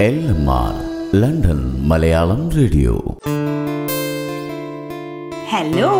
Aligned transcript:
L 0.00 0.26
M 0.28 0.50
R 0.50 0.72
London 1.14 1.88
Malayalam 1.88 2.50
radio. 2.50 2.94
Hello 5.48 5.90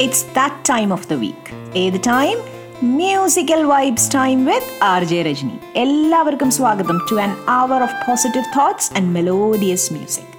it's 0.00 0.24
that 0.36 0.70
time 0.70 0.92
of 0.92 1.08
the 1.08 1.12
week 1.12 1.78
ഏത് 1.78 1.94
time 1.94 2.38
musical 2.84 3.64
vibes 3.64 4.14
time 4.14 4.44
with 4.44 4.84
R 4.84 5.04
J 5.04 5.22
Rajani 5.22 5.58
എല്ലാവർക്കും 5.76 6.50
സ്വാഗതം 6.50 7.00
to 7.10 7.14
an 7.20 7.36
hour 7.48 7.82
of 7.82 8.10
positive 8.10 8.44
thoughts 8.58 8.92
and 8.92 9.08
melodious 9.08 9.92
music 9.92 10.32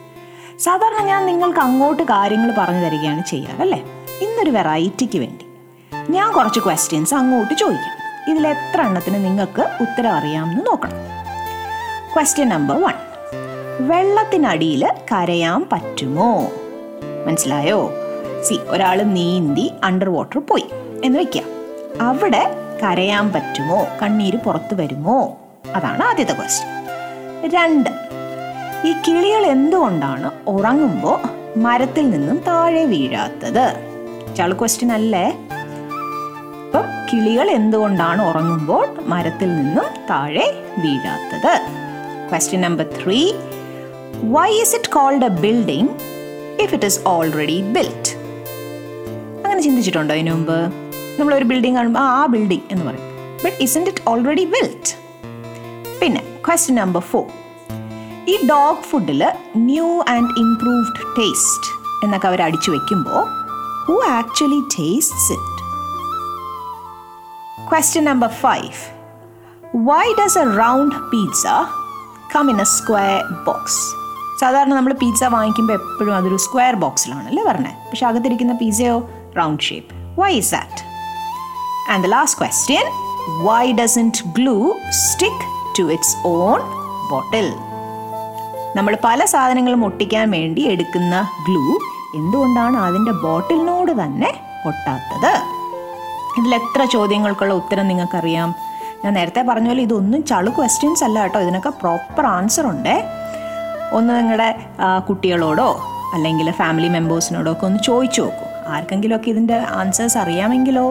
സാധാരണ 0.60 1.06
ഞാൻ 1.06 1.26
നിങ്ങൾക്ക് 1.26 1.60
അങ്ങോട്ട് 1.60 2.04
കാര്യങ്ങൾ 2.04 2.56
പറഞ്ഞു 2.58 2.86
തരികയാണ് 2.86 3.24
ചെയ്യാറ് 3.26 3.62
അല്ലേ? 3.62 3.84
ഇന്നൊരു 4.22 4.50
വെറൈറ്റിക്ക് 4.50 5.20
വേണ്ടി. 5.20 5.46
ഞാൻ 6.10 6.32
കുറച്ച് 6.32 6.60
ക്വസ്റ്റ്യൻസ് 6.60 7.14
അങ്ങോട്ട് 7.14 7.54
ചോദിക്കാം. 7.54 7.96
ഇതിൽ 8.32 8.48
എത്ര 8.48 8.82
എണ്ണത്തിന് 8.82 9.26
നിങ്ങൾക്ക് 9.26 9.62
ഉത്തരം 9.82 10.12
അറിയാമെന്ന് 10.12 10.68
നോക്കണം. 10.68 11.19
ക്വസ്റ്റ്യൻ 12.16 12.50
നമ്പർ 12.50 12.82
വൺ 12.82 12.94
വെള്ളത്തിനടിയിൽ 13.80 14.94
കരയാൻ 15.12 15.66
പറ്റുമോ? 15.72 16.48
മനസ്സിലായോ? 17.28 17.92
സി 18.44 18.60
ഒരാൾ 18.68 19.04
നീന്തി 19.04 19.72
അണ്ടർ 19.84 20.10
വാട്ടർ 20.10 20.40
പോയി 20.40 20.66
എന്ന് 21.04 21.18
വയ്ക്കുക. 21.20 21.42
അവിടെ 22.02 22.56
കരയാൻ 22.84 23.32
പറ്റുമോ? 23.32 23.88
കണ്ണീര് 24.02 24.38
പുറത്തു 24.38 24.76
വരുമോ? 24.76 25.38
അതാണ് 25.76 26.04
ആദ്യത്തെ 26.04 26.34
ക്വസ്റ്റ്യൻ 26.34 27.50
രണ്ട്. 27.50 27.90
ഈ 28.88 28.92
കിളികൾ 28.92 29.46
എന്തുകൊണ്ടാണ് 29.46 30.32
ഉറങ്ങുമ്പോൾ 30.48 31.20
മരത്തിൽ 31.60 32.10
നിന്നും 32.10 32.38
താഴെ 32.48 32.86
വീഴാത്തത്? 32.86 33.74
ചളു 34.36 34.54
ക്വസ്റ്റ്യൻ 34.54 34.92
അല്ലേ? 34.92 35.26
അപ്പം 36.66 36.86
കിളികൾ 37.14 37.52
എന്തുകൊണ്ടാണ് 37.52 38.30
ഉറങ്ങുമ്പോൾ 38.30 38.88
മരത്തിൽ 39.06 39.56
നിന്നും 39.56 39.86
താഴെ 40.10 40.64
വീഴാത്തത്? 40.78 41.79
Question 42.30 42.62
number 42.62 42.86
three. 43.00 43.26
Why 44.34 44.48
is 44.64 44.72
it 44.78 44.86
called 44.96 45.24
a 45.24 45.34
building 45.44 45.88
if 46.64 46.70
it 46.78 46.84
is 46.90 46.96
already 47.14 47.60
built? 47.76 48.06
അങ്ങനെ 49.44 49.62
ചിന്തിച്ചിട്ടുണ്ടോ 49.68 50.14
അതിനു 50.16 50.32
മുമ്പ്? 50.36 50.58
നമ്മളൊരു 51.20 51.46
ബിൽഡിംഗ് 51.52 51.78
കാണുമ്പോൾ 51.78 52.06
ആ 52.18 52.22
ബിൽഡിംഗ് 52.34 52.66
എന്ന് 52.74 52.86
പറയും. 52.90 53.06
But 53.44 53.58
is 53.66 53.78
it 53.82 54.04
already 54.12 54.46
built 54.56 54.92
പിന്നെ 56.02 56.22
ക്വസ്റ്റ്യൻ 56.48 56.76
നമ്പർ 56.84 57.04
ഫോർ 57.12 57.26
ഈ 58.32 58.36
ഡോഗ് 58.52 58.84
ഫുഡിൽ 58.90 59.22
ന്യൂ 59.70 59.88
ആൻഡ് 60.16 60.32
ഇംപ്രൂവ്ഡ് 60.44 61.06
ടേസ്റ്റ് 61.18 61.68
എന്നൊക്കെ 62.06 62.28
അവർ 62.32 62.42
അടിച്ചു 62.48 62.70
വെക്കുമ്പോൾ 62.76 63.22
who 63.88 63.96
actually 64.20 64.62
taste 64.78 65.34
it 65.38 65.58
question 67.70 68.06
number 68.12 68.32
five 68.44 68.76
why 69.90 70.06
does 70.22 70.40
a 70.44 70.48
round 70.62 70.96
pizza 71.12 71.46
come 72.36 72.50
in 72.50 72.62
a 72.62 72.68
square 72.76 73.20
box 73.46 73.82
സാധാരണ 74.40 74.74
നമ്മൾ 74.74 74.94
പിസ്സ 74.94 75.24
വാങ്ങിക്കുമ്പോൾ 75.24 75.74
എപ്പോഴും 75.74 76.16
അതൊരു 76.16 76.38
സ്ക്വയർ 76.38 76.76
ബോക്സിലാണല്ലേ 76.76 77.44
പറഞ്ഞത് 77.44 77.74
പക്ഷെ 77.90 78.06
അകത്തിരിക്കുന്ന 78.06 78.54
പിസ്സയോ 78.54 78.96
round 79.38 79.64
shape 79.64 80.20
why 80.22 80.32
is 80.34 80.52
that 80.52 80.84
and 81.92 82.04
the 82.06 82.10
last 82.10 82.40
question 82.42 82.86
why 83.44 83.72
doesn't 83.72 84.24
glue 84.34 84.56
stick 85.06 85.46
to 85.80 85.92
its 85.92 86.16
own 86.26 86.60
bottle 87.12 87.48
നമ്മൾ 88.76 88.98
പല 89.04 89.26
സാധനങ്ങളും 89.26 89.86
ഒട്ടിക്കാൻ 89.86 90.32
വേണ്ടി 90.32 90.62
എടുക്കുന്ന 90.62 91.16
ഗ്ലൂ 91.48 91.64
എന്തുകൊണ്ടാണ് 92.16 92.78
അതിന്റെ 92.78 93.12
ബോട്ടിലിനോട് 93.24 93.92
തന്നെ 93.92 94.30
ഒട്ടാത്തത്? 94.66 95.34
ഇതിൽ 96.40 96.56
എത്ര 96.56 96.86
ചോദ്യങ്ങൾക്കുള്ള 96.86 97.54
ഉത്തരം 97.54 97.88
നിങ്ങൾക്കറിയാം? 97.88 98.50
ഞാൻ 99.04 99.14
നേരത്തെ 99.14 99.42
പറഞ്ഞ 99.50 99.68
പോലെ 99.68 99.82
ഇതൊന്നും 99.82 100.24
ചളു 100.30 100.50
ക്വസ്റ്റ്യൻസ് 100.58 101.04
അല്ല 101.04 101.22
കേട്ടോ. 101.22 101.40
ഇതിനൊക്കെ 101.40 101.72
പ്രോപ്പർ 101.82 102.26
ആൻസർ 102.26 102.66
ഉണ്ട്. 102.68 102.96
ഒന്ന് 103.98 104.14
നിങ്ങളുടെ 104.20 104.50
കുട്ടികളോടോ 105.10 105.70
അല്ലെങ്കിൽ 106.14 106.48
ഫാമിലി 106.52 106.88
മെമ്പേഴ്സിനോടോ 106.88 107.52
ഒക്കെ 107.52 107.66
ഒന്ന് 107.66 107.80
ചോദിച്ചു 107.84 108.22
നോക്കൂ. 108.22 108.46
ആർക്കെങ്കിലുമൊക്കെ 108.76 109.30
ഇതിന്റെ 109.30 109.58
answers 109.82 110.18
അറിയാമെങ്കിലോ? 110.24 110.86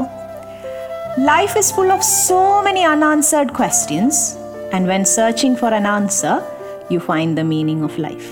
Life 1.30 1.58
is 1.58 1.74
full 1.74 1.92
of 1.92 2.02
so 2.02 2.38
many 2.66 2.80
unanswered 2.80 3.52
questions 3.58 4.20
and 4.76 4.88
when 4.88 5.04
searching 5.16 5.56
for 5.56 5.74
an 5.74 5.88
answer 5.88 6.36
you 6.92 6.98
find 6.98 7.36
the 7.36 7.44
meaning 7.54 7.84
of 7.88 7.98
life 8.06 8.28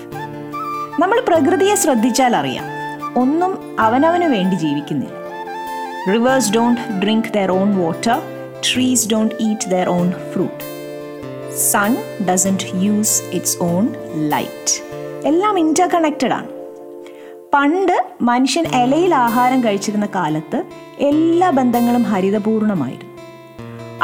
നമ്മൾ 1.01 1.17
പ്രകൃതിയെ 1.27 1.75
ശ്രദ്ധിച്ചാൽ 1.75 2.35
അറിയാം. 2.35 2.65
ഒന്നും 3.21 3.51
അവനവന് 3.79 4.27
വേണ്ടി 4.35 4.55
ജീവിക്കുന്നില്ല. 4.55 5.15
Rivers 6.13 6.51
don't 6.53 6.81
drink 7.03 7.29
their 7.37 7.51
own 7.59 7.69
water 7.83 8.19
trees 8.67 9.07
don't 9.07 9.33
eat 9.39 9.61
their 9.69 9.87
own 9.89 10.07
fruit. 10.31 10.59
Sun 11.61 11.91
doesn't 12.25 12.63
use 12.83 13.13
its 13.31 13.51
own 13.67 13.85
light. 14.33 14.67
എല്ലാം 15.25 15.55
Inter 15.57 15.87
connected 15.87 16.33
ആണ് 16.33 16.49
പണ്ട് 17.53 17.93
മനുഷ്യൻ 18.21 18.65
ഇലയിൽ 18.75 19.13
ആഹാരം 19.17 19.63
കഴിച്ചിരുന്ന 19.63 20.07
കാലത്ത് 20.15 20.59
എല്ലാ 21.01 21.49
ബന്ധങ്ങളും 21.49 22.03
ഹരിതപൂർണമായിരുന്നു 22.03 23.05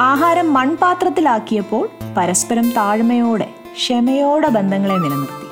ആഹാരം 0.04 0.54
മൺപാത്രത്തിലാക്കിയപ്പോൾ 0.54 1.84
പരസ്പരം 2.16 2.68
താഴ്മയോടെ 2.70 3.48
ക്ഷമയോടെ 3.76 4.50
ബന്ധങ്ങളെ 4.50 4.98
നിലനിർത്തി 4.98 5.48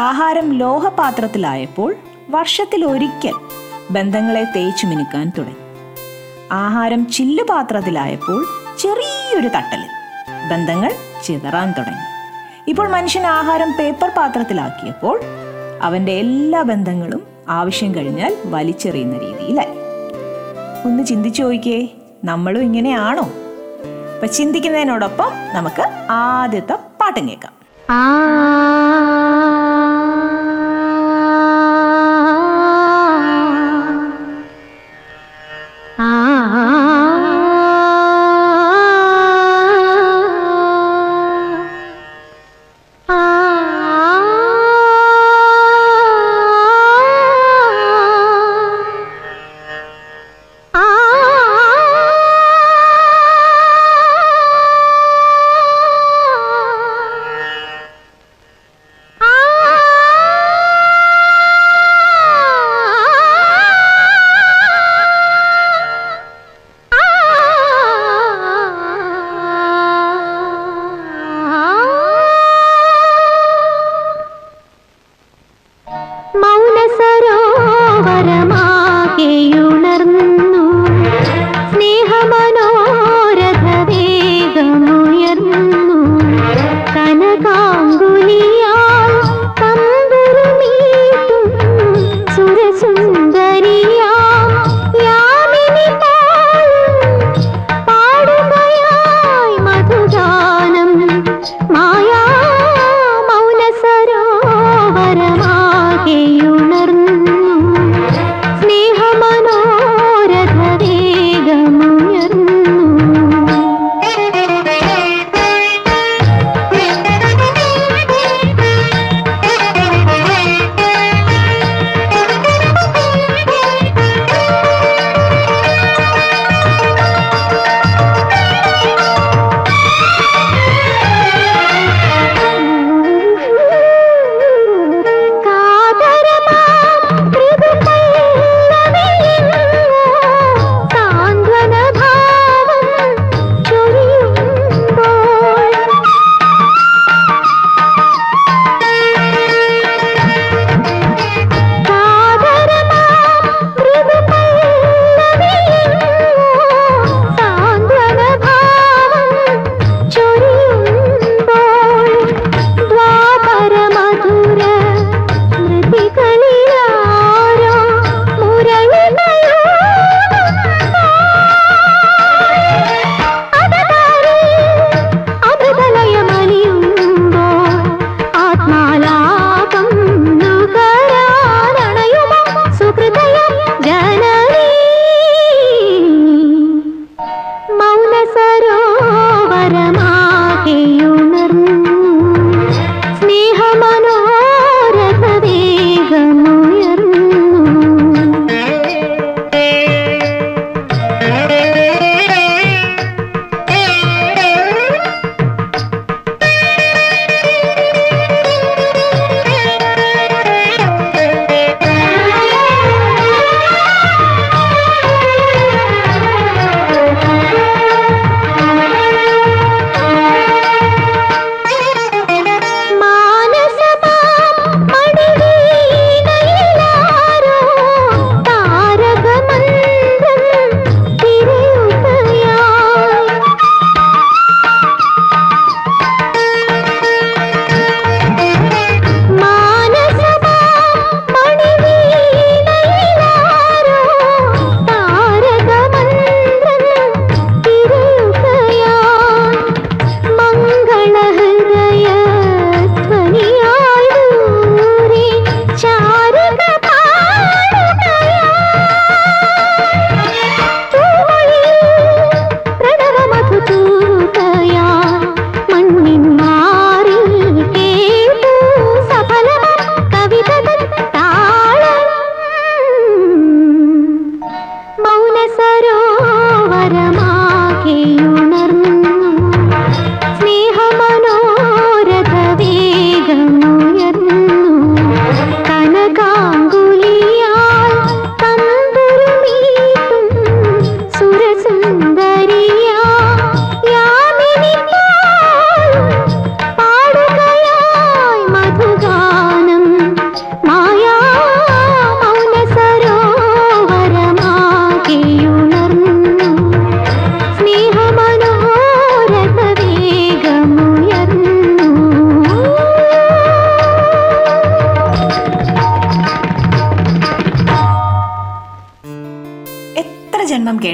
ആഹാരം 0.00 0.48
ലോഹപാത്രത്തിലായപ്പോൾ 0.58 1.90
വർഷത്തിൽ 2.30 2.84
ഒരിക്കൽ 2.84 3.36
ബന്ധങ്ങളെ 3.90 4.44
തേച്ചു 4.56 4.86
മിനുക്കാൻ 4.86 5.32
തുടങ്ങി 5.36 5.69
ആഹാരം 6.52 7.10
ചില്ലുപാത്രത്തിലായപ്പോൾ 7.10 8.44
ചെറിയൊരു 8.78 9.48
തട്ടലിൽ 9.48 9.88
ബന്ധങ്ങൾ 10.50 10.92
ചിതറാൻ 11.24 11.70
തുടങ്ങി. 11.78 12.00
ഇപ്പോൾ 12.70 12.88
മനുഷ്യൻ 12.88 13.26
ആഹാരം 13.26 13.72
പേപ്പർ 13.78 14.10
പാത്രത്തിലാക്കിയപ്പോൾ 14.16 15.20
അവന്റെ 15.82 16.12
എല്ലാ 16.12 16.62
ബന്ധങ്ങളും 16.62 17.22
ആവശ്യം 17.48 17.94
കഴിഞ്ഞാൽ 17.94 18.36
വലിച്ചെറിയുന്ന 18.44 19.18
രീതിയിലായി. 19.18 19.74
ഒന്ന് 20.84 21.06
ചിന്തിച്ചു 21.06 21.42
നോക്കിയേ 21.42 21.88
നമ്മളും 22.24 22.60
ഇങ്ങനെയാണോ? 22.60 23.22
അപ്പൊ 24.14 24.26
ചിന്തിക്കുന്നതിനോടൊപ്പം 24.26 25.30
നമുക്ക് 25.54 26.12
ആദ്യത്തെ 26.12 26.74
പാട്ടും 27.00 27.28
കേൾക്കാം. 27.28 27.52
മൗനസരോവരമാകെയുണർന്നു 27.90 29.69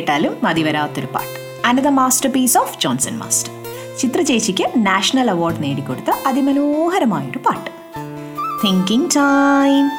കേട്ടാലും 0.06 0.34
മതി 0.42 0.62
വരാത്തൊരു 0.62 1.06
പാട്ട്. 1.06 1.62
Another 1.66 1.88
masterpiece 2.32 2.58
of 2.58 2.80
Johnson 2.80 3.18
master 3.18 3.52
Chithra 3.98 4.20
ചേച്ചിക്ക് 4.20 4.66
നാഷണൽ 4.76 5.30
അവാർഡ് 5.30 5.62
നേടിക്കൊടുത്ത 5.62 6.10
അതിമനോഹരമായൊരു 6.26 7.38
പാട്ട്. 7.38 7.70
തിങ്കിങ് 8.64 9.10
ടൈം 9.16 9.90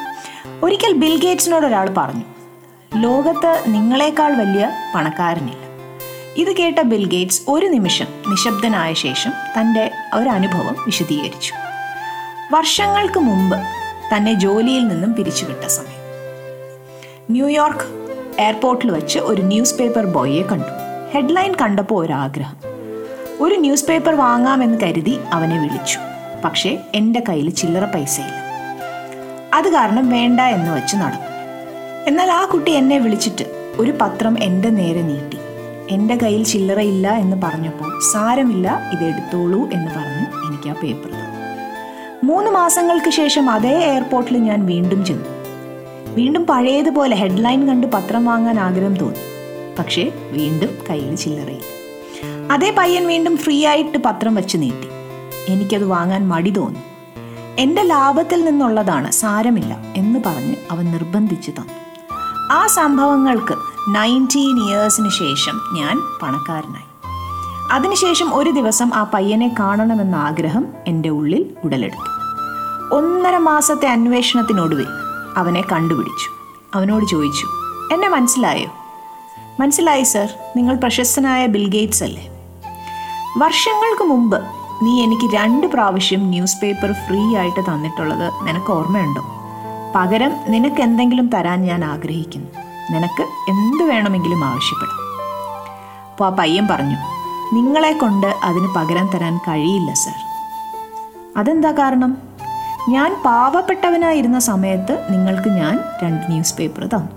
ഒരിക്കൽ 0.64 0.92
ബിൽ 0.92 1.22
ഗേറ്റ്സിനോട് 1.24 1.66
ഒരാൾ 1.66 1.94
പറഞ്ഞു 1.96 2.24
ലോകത്ത് 2.96 3.52
നിങ്ങളെക്കാൾ 3.66 4.32
വലിയ 4.34 4.70
പണക്കാരനില്ല. 4.94 5.64
ഇത് 6.36 6.56
കേട്ട 6.56 6.80
ബിൽ 6.80 7.06
ഗേറ്റ്സ് 7.08 7.42
ഒരു 7.48 7.66
നിമിഷം 7.66 8.06
നിശബ്ദനായ 8.28 8.94
ശേഷം 8.94 9.32
തന്റെ 9.60 9.90
ഒരു 10.14 10.28
അനുഭവം 10.28 10.76
വിശദീകരിച്ചു. 10.86 11.52
വർഷങ്ങൾക്ക് 12.52 13.20
മുമ്പ് 13.20 13.58
തന്നെ 14.16 14.34
ജോലിയിൽ 14.34 14.88
നിന്നും 14.88 15.14
പിരിച്ചുവിട്ട 15.14 15.64
സമയം. 15.66 16.02
ന്യൂയോർക്ക് 17.30 17.86
എയർപോർട്ടിൽ 18.38 18.90
വെച്ച് 18.90 19.18
ഒരു 19.18 19.42
ന്യൂസ് 19.42 19.74
പേപ്പർ 19.74 20.06
ബോയിയെ 20.06 20.42
കണ്ടു. 20.42 20.64
ഹെഡ്ലൈൻ 21.14 21.54
കണ്ടപ്പോൾ 21.62 22.04
ഒരാഗ്രഹം. 22.04 22.56
ഒരു 23.40 23.54
ന്യൂസ് 23.54 23.84
പേപ്പർ 23.84 24.14
വാങ്ങാമെന്ന് 24.14 24.80
കരുതി 24.80 25.18
അവനെ 25.32 25.60
വിളിച്ചു. 25.60 25.98
പക്ഷേ 26.44 26.78
എന്റെ 26.94 27.22
കയ്യിൽ 27.28 27.50
ചില്ലറ 27.50 27.84
പൈസയില്ല. 27.84 28.34
അത് 29.54 29.68
കാരണം 29.68 30.10
വേണ്ട 30.10 30.40
എന്ന് 30.40 30.76
വെച്ച് 30.76 30.96
നടന്നു. 30.96 31.28
എന്നാൽ 32.06 32.30
ആ 32.30 32.44
കുട്ടി 32.44 32.70
എന്നെ 32.70 32.98
വിളിച്ചിട്ട് 32.98 33.74
ഒരു 33.78 33.94
പത്രം 34.00 34.42
എന്റെ 34.42 34.68
നേരെ 34.68 35.02
നീട്ടി. 35.02 35.38
എന്റെ 35.90 36.16
കയ്യിൽ 36.16 36.44
ചില്ലറ 36.44 36.80
ഇല്ല 36.80 37.10
എന്ന് 37.10 37.42
പറഞ്ഞപ്പോൾ 37.42 38.00
സാരമില്ല 38.12 38.82
ഇത് 38.92 39.04
എടുത്തോളൂ 39.04 39.70
എന്ന് 39.72 39.90
പറഞ്ഞ് 39.90 40.48
എനിക്ക് 40.48 40.68
ആ 40.68 40.72
പേപ്പർ 40.82 41.10
മൂന്ന് 42.24 42.50
മാസങ്ങൾക്ക് 42.50 43.10
ശേഷം 43.10 43.50
അതേ 43.50 43.78
എയർപോർട്ടിൽ 43.78 44.38
ഞാൻ 44.38 44.66
വീണ്ടും 44.66 45.04
ചെന്നു. 45.04 45.37
വീണ്ടും 46.18 46.46
പഴയതുപോലെ 46.46 47.16
ഹെഡ്ലൈൻ 47.16 47.68
കണ്ട് 47.68 47.86
പത്രം 47.86 48.24
വാങ്ങാൻ 48.24 48.60
ആഗ്രഹം 48.60 48.96
തോന്നി. 48.96 49.18
പക്ഷേ 49.78 50.12
വീണ്ടും 50.30 50.68
കയ്യിൽ 50.90 51.14
ചില്ലറയില്ല. 51.14 51.64
അതേ 52.52 52.74
പയ്യൻ 52.78 53.06
വീണ്ടും 53.06 53.36
ഫ്രീ 53.36 53.66
ആയിട്ട് 53.66 53.98
പത്രം 53.98 54.34
വെച്ച് 54.34 54.58
നീട്ടി. 54.58 54.88
എനിക്കത് 55.52 55.84
വാങ്ങാൻ 55.84 56.28
മടി 56.28 56.50
തോന്നി. 56.50 56.78
എന്റെ 57.58 57.82
ലാഭത്തിൽ 57.82 58.44
നിന്നുള്ളതാണ് 58.44 59.12
സാരമില്ല 59.12 59.78
എന്ന് 59.96 60.18
പറഞ്ഞ് 60.26 60.54
അവൻ 60.70 60.84
നിർബന്ധിച്ച് 60.84 61.50
തന്നു. 61.50 61.72
ആ 62.52 62.66
സംഭവങ്ങൾക്ക് 62.66 63.54
നയന്റീൻ 63.88 64.68
ഇയേഴ്സിന് 64.68 65.10
ശേഷം 65.10 65.60
ഞാൻ 65.74 65.98
പണക്കാരനായി. 66.22 66.88
അതിനുശേഷം 67.72 68.38
ഒരു 68.38 68.50
ദിവസം 68.50 68.90
ആ 68.94 69.10
പയ്യനെ 69.14 69.54
കാണണമെന്ന 69.60 70.16
ആഗ്രഹം 70.16 70.66
എന്റെ 70.86 71.08
ഉള്ളിൽ 71.08 71.46
ഉടലെടുത്തു. 71.64 72.10
ഒന്നര 72.94 73.36
മാസത്തെ 73.36 73.86
അന്വേഷണത്തിനൊടുവിൽ 73.86 74.86
അവനെ 75.36 75.62
കണ്ടുപിടിച്ചു. 75.72 76.30
അവനോട് 76.74 77.04
ചോദിച്ചു 77.04 77.46
എന്നെ 77.94 78.08
മനസ്സിലായോ? 78.08 78.68
മനസ്സിലായി 79.60 80.02
സർ. 80.02 80.28
നിങ്ങൾ 80.56 80.76
പ്രശസ്തനായ 80.76 81.46
ബിൽഗേറ്റ്സ് 81.46 82.04
അല്ലേ? 82.04 82.28
വർഷങ്ങൾക്ക് 83.38 84.02
മുമ്പ് 84.02 84.42
നീ 84.82 85.02
എനിക്ക് 85.02 85.34
രണ്ട് 85.34 85.66
പ്രാവശ്യം 85.66 86.20
ന്യൂസ് 86.20 86.56
പേപ്പർ 86.62 86.92
ഫ്രീ 86.92 87.36
ആയിട്ട് 87.36 87.60
തന്നിട്ടുള്ളത് 87.60 88.46
നിനക്ക് 88.46 88.72
ഓർമ്മയുണ്ടോ? 88.72 89.22
പകരം 89.96 90.32
നിനക്ക് 90.48 90.82
എന്തെങ്കിലും 90.82 91.28
തരാൻ 91.28 91.62
ഞാൻ 91.62 91.84
ആഗ്രഹിക്കുന്നു. 91.84 92.48
നിനക്ക് 92.92 93.22
എന്ത് 93.22 93.82
വേണമെങ്കിലും 93.82 94.44
ആവശ്യപ്പെടാം. 94.44 95.08
അപ്പോൾ 96.10 96.26
ആ 96.26 96.28
പയ്യൻ 96.28 96.68
പറഞ്ഞു 96.68 96.96
നിങ്ങളെ 97.54 97.92
കൊണ്ട് 97.92 98.26
അതിന് 98.26 98.68
പകരം 98.68 99.06
തരാൻ 99.06 99.36
കഴിയില്ല 99.36 99.94
സർ. 99.94 100.14
അതെന്താ 101.36 101.70
കാരണം? 101.70 102.27
ഞാൻ 102.88 103.16
പാവപ്പെട്ടവനായിരുന്ന 103.24 104.38
സമയത്ത് 104.38 104.94
നിങ്ങൾക്ക് 105.10 105.48
ഞാൻ 105.48 105.78
രണ്ട് 106.02 106.32
ന്യൂസ് 106.32 106.54
പേപ്പർ 106.54 106.84
തന്നു. 106.84 107.10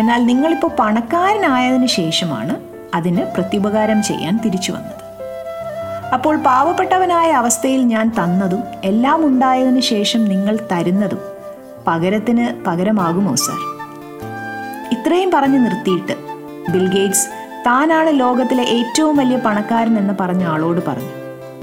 എന്നാൽ 0.00 0.26
നിങ്ങളിപ്പോൾ 0.26 0.70
പണക്കാരനായതിനു 0.78 1.86
ശേഷമാണ് 1.86 2.54
അതിന് 2.94 3.22
പ്രത്യുപകാരം 3.34 4.02
ചെയ്യാൻ 4.02 4.40
തിരിച്ചു 4.44 4.72
വന്നത്. 4.72 5.02
അപ്പോൾ 6.14 6.36
പാവപ്പെട്ടവനായ 6.36 7.30
അവസ്ഥയിൽ 7.32 7.82
ഞാൻ 7.82 8.12
തന്നതും 8.18 8.62
എല്ലാം 8.84 9.26
ഉണ്ടായതിനു 9.26 9.80
ശേഷം 9.80 10.24
നിങ്ങൾ 10.24 10.58
തരുന്നതും 10.72 11.22
പകരത്തിന് 11.86 12.64
പകരമാകുമോ 12.64 13.34
സർ 13.34 13.60
ഇത്രയും 14.92 15.30
പറഞ്ഞു 15.34 15.58
നിർത്തിയിട്ട് 15.58 16.16
ബിൽഗേറ്റ്സ് 16.72 17.28
താനാണ് 17.66 18.20
ലോകത്തിലെ 18.20 18.62
ഏറ്റവും 18.62 19.16
വലിയ 19.16 19.36
പണക്കാരൻ 19.36 19.98
എന്ന് 19.98 20.14
പറഞ്ഞ 20.20 20.44
ആളോട് 20.44 20.80
പറഞ്ഞു. 20.88 21.14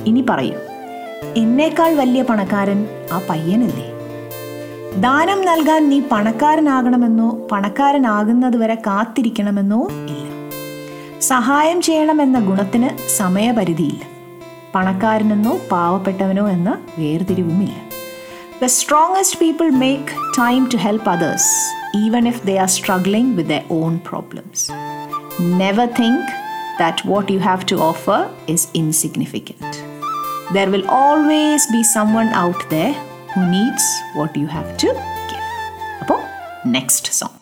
ഇനി 0.05 0.25
പറയൂ. 0.29 0.57
എന്നേക്കാൾ 1.23 1.93
വലിയ 1.93 2.21
പണക്കാരൻ 2.21 2.87
ആ 3.11 3.21
പയ്യനല്ലേ? 3.29 3.93
ദാനം 4.99 5.41
നൽകാൻ 5.41 5.89
നീ 5.89 5.99
പണക്കാരനാകണമെന്നോ 5.99 7.47
പണക്കാരനാകുന്നത് 7.51 8.57
വരെ 8.57 8.75
കാത്തിരിക്കണമെന്നോ 8.75 9.87
ഇല്ല. 9.87 10.27
സഹായം 11.21 11.81
ചെയ്യണമെന്ന 11.81 12.39
ഗുണത്തിന് 12.39 13.07
സമയപരിധിയില്ല. 13.17 14.03
പണക്കാരനെന്നോ 14.75 15.59
പാവപ്പെട്ടവനോ 15.71 16.49
എന്ന 16.49 16.77
വേർതിരിവുമില്ല. 16.99 17.73
The 18.61 18.65
strongest 18.65 19.39
people 19.39 19.69
make 19.69 20.03
time 20.39 20.69
to 20.73 20.77
help 20.77 21.09
others 21.09 21.51
even 21.97 22.27
if 22.27 22.47
they 22.47 22.57
are 22.57 22.67
struggling 22.67 23.35
with 23.35 23.49
the 23.49 23.61
own 23.71 23.99
problems 24.07 24.71
never 25.41 25.85
think 25.85 26.27
that 26.79 27.09
what 27.09 27.31
you 27.31 27.39
have 27.39 27.61
to 27.71 27.75
offer 27.75 28.29
is 28.49 28.67
insignificant 28.75 29.86
there 30.52 30.70
will 30.70 30.86
always 30.88 31.66
be 31.66 31.82
someone 31.82 32.30
out 32.42 32.70
there 32.70 32.94
who 33.34 33.50
needs 33.50 33.84
what 34.14 34.36
you 34.36 34.46
have 34.46 34.70
to 34.76 34.88
give. 35.30 35.46
അപ്പോൾ 36.00 36.20
next 36.66 37.12
song 37.12 37.35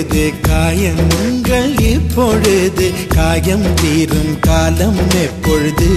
இப்பொழுது 0.00 1.00
உங்கள் 1.24 1.78
இப்பொழுது 1.78 2.90
காயம் 3.08 3.66
தீரும் 3.74 4.38
காலம் 4.40 4.96
எப்பொழுது? 5.22 5.88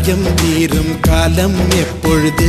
இப்பொழுது 0.00 0.26
தீரும் 0.34 1.00
காலம் 1.00 1.70
எப்பொழுது? 1.70 2.48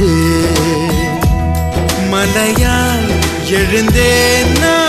மலையால் 2.09 3.09
எழுந்தேன்? 3.49 4.80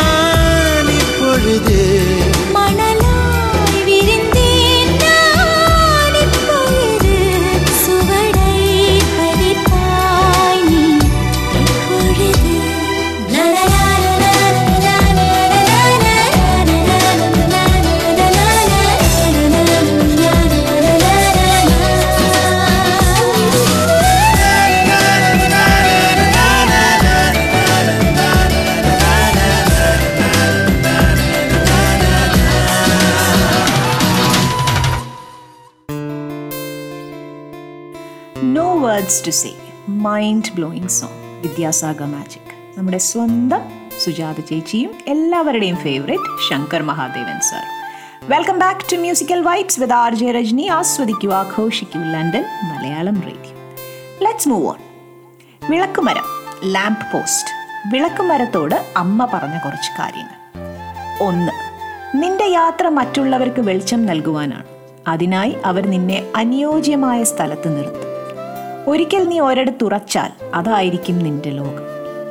To 39.26 39.30
say 39.30 39.50
mind 39.88 40.52
blowing 40.54 40.88
song 40.88 41.38
Vidyasagar 41.40 42.06
magic 42.06 42.78
നമ്മുടെ 42.78 42.98
സ്വന്തം 42.98 43.62
സുജാത 43.98 44.40
ചേച്ചിയും 44.40 44.90
എല്ലാവരുടെയും 45.08 45.76
favourite 45.76 46.48
Shankar 46.48 46.82
Mahadevan 46.82 47.40
sir 47.40 47.64
welcome 48.30 48.58
back 48.58 48.92
to 48.92 48.96
musical 48.96 49.42
vibes 49.42 49.80
with 49.80 49.92
R 49.92 50.14
J 50.14 50.30
Rajani 50.30 50.66
ആസ്വദിക്കൂ 50.66 51.32
ആഘോഷിക്കൂ 51.32 52.00
London 52.00 52.42
Malayalam 52.42 53.20
radio 53.20 53.56
let's 54.22 54.48
move 54.48 54.66
on 54.66 54.80
വിളക്കുമരം 55.70 56.24
lamp 56.64 57.12
post 57.12 57.50
വിളക്കുമരത്തോട് 57.94 58.86
അമ്മ 58.96 59.24
പറഞ്ഞ 59.24 59.58
കുറച്ച് 59.58 59.90
കാര്യങ്ങൾ. 59.98 60.38
ഒന്ന് 61.20 61.52
നിന്റെ 62.16 62.44
യാത്ര 62.44 62.88
മറ്റുള്ളവർക്ക് 62.88 63.60
വെളിച്ചം 63.60 64.06
നൽകുവാനാണ്. 64.06 64.64
അതിനായി 65.08 65.56
അവർ 65.64 65.86
നിന്നെ 65.86 66.32
അനുയോജ്യമായ 66.36 67.24
സ്ഥലത്ത് 67.24 67.76
നിർത്തും. 67.76 68.11
ഒരിക്കൽ 68.86 69.24
നീ 69.24 69.40
ഒരിടത്ത് 69.40 69.84
ഉറച്ചാൽ 69.84 70.30
അതായിരിക്കും 70.54 71.18
നിന്റെ 71.18 71.50
ലോകം. 71.50 71.82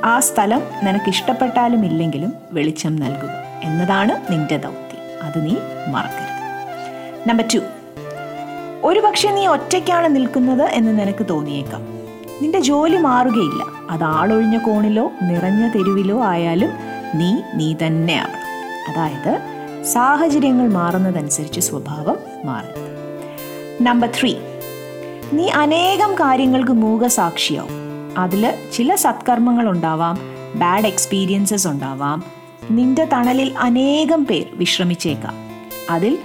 ആ 0.06 0.20
സ്ഥലം 0.20 0.62
നിനക്ക് 0.84 1.10
ഇഷ്ടപ്പെട്ടാലും 1.10 1.86
ഇല്ലെങ്കിലും 1.86 2.34
വെളിച്ചം 2.52 2.96
നൽകുക 2.96 3.30
എന്നതാണ് 3.64 4.32
നിന്റെ 4.32 4.58
ദൗത്യം. 4.58 5.24
അത് 5.24 5.46
നീ 5.46 5.56
മറക്കരുത്. 5.88 7.30
നമ്പർ 7.30 7.46
ടു 7.56 7.60
ഒരുപക്ഷെ 8.84 9.30
നീ 9.30 9.48
ഒറ്റയ്ക്കാണ് 9.48 10.16
നിൽക്കുന്നത് 10.16 10.62
എന്ന് 10.62 11.00
നിനക്ക് 11.00 11.26
തോന്നിയേക്കാം. 11.30 11.82
നിന്റെ 12.42 12.60
ജോലി 12.60 12.98
മാറുകയില്ല. 12.98 13.66
അത് 13.90 14.04
ആളൊഴിഞ്ഞ 14.04 14.58
കോണിലോ 14.58 15.12
നിറഞ്ഞ 15.22 15.68
തെരുവിലോ 15.68 16.24
ആയാലും 16.24 16.70
നീ 17.16 17.42
നീ 17.56 17.74
തന്നെയാണ്. 17.74 18.36
അതായത് 18.92 19.40
സാഹചര്യങ്ങൾ 19.84 20.70
മാറുന്നതനുസരിച്ച് 20.70 21.60
സ്വഭാവം 21.60 22.18
മാറരുത്. 22.46 22.92
നമ്പർ 23.82 24.10
ത്രീ 24.22 24.36
നീ 25.34 25.50
അനേകം 25.50 26.16
കാര്യങ്ങൾക്ക് 26.16 26.72
മൂകസാക്ഷിയാവും. 26.72 27.70
അതിൽ 28.18 28.70
ചില 28.74 28.96
സത്കർമ്മങ്ങൾ 28.96 29.70
ഉണ്ടാവാം 29.70 30.18
ബാഡ് 30.56 30.86
എക്സ്പീരിയൻസസ് 30.86 31.68
ഉണ്ടാവാം. 31.68 32.24
നിന്റെ 32.72 33.06
തണലിൽ 33.06 33.58
അനേകം 33.60 34.26
പേർ 34.26 34.46
വിശ്രമിച്ചേക്കാം. 34.54 35.34
അതിൽ 35.90 36.18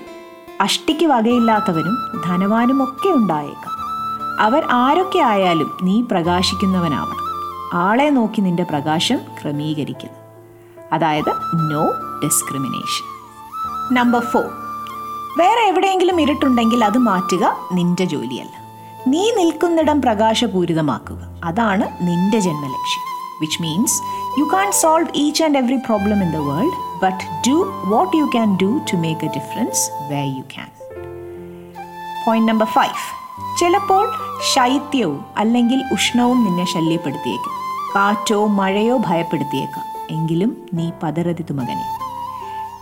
അഷ്ടിക്ക് 0.60 1.06
വകയില്ലാത്തവരും 1.06 2.20
ധനവാനും 2.26 2.82
ഒക്കെ 2.82 3.08
ഉണ്ടായേക്കാം. 3.08 3.76
അവർ 4.40 4.64
ആരൊക്കെ 4.70 5.18
ആയാലും 5.18 5.78
നീ 5.82 6.02
പ്രകാശിക്കുന്നവനാവണം. 6.02 7.26
ആളെ 7.74 8.10
നോക്കി 8.10 8.40
നിന്റെ 8.40 8.62
പ്രകാശം 8.62 9.18
ക്രമീകരിക്കുന്നു. 9.42 10.18
അതായത് 10.92 11.30
നോ 11.54 11.82
ഡിസ്ക്രിമിനേഷൻ 12.24 13.06
നമ്പർ 13.94 14.20
ഫോർ 14.20 14.44
വേറെ 15.38 15.60
എവിടെയെങ്കിലും 15.60 16.20
ഇരുട്ടുണ്ടെങ്കിൽ 16.20 16.84
അത് 16.84 16.98
മാറ്റുക 16.98 17.56
നിന്റെ 17.72 18.04
ജോലിയല്ല. 18.04 18.65
നീ 19.06 19.30
നിൽക്കുന്നിടം 19.36 20.02
പ്രകാശപൂരിതമാക്കുക. 20.02 21.18
അതാണ് 21.44 21.84
നിന്റെ 22.00 22.38
ജന്മലക്ഷ്യം. 22.38 23.06
Which 23.40 23.62
means 23.62 24.02
you 24.38 24.44
can 24.54 24.72
solve 24.72 25.08
each 25.14 25.44
and 25.44 25.58
every 25.58 25.76
problem 25.76 26.22
in 26.22 26.32
the 26.32 26.36
world 26.36 27.04
but 27.04 27.48
do 27.48 27.82
what 27.84 28.16
you 28.16 28.24
can 28.24 28.58
do 28.62 28.80
to 28.92 28.96
make 28.96 29.24
a 29.24 29.28
difference 29.28 29.90
way 30.10 30.24
you 30.24 30.40
can 30.40 30.70
point 32.26 32.52
number 32.52 32.66
five 32.66 33.16
ചിലപ്പോൾ 33.60 34.12
ശൈത്യവും 34.54 35.24
അല്ലെങ്കിൽ 35.36 35.82
ഉഷ്ണവും 35.92 36.44
നിന്നെ 36.44 36.64
ശല്യപ്പെടുത്തിയേക്കും. 36.64 37.52
കാറ്റോ 37.96 38.46
മഴയോ 38.46 38.96
ഭയപ്പെടുത്തിയേക്കാം. 38.96 39.84
എങ്കിലും 40.10 40.66
നീ 40.74 40.90
പതറരുത് 41.02 41.52
മകനെ. 41.52 41.98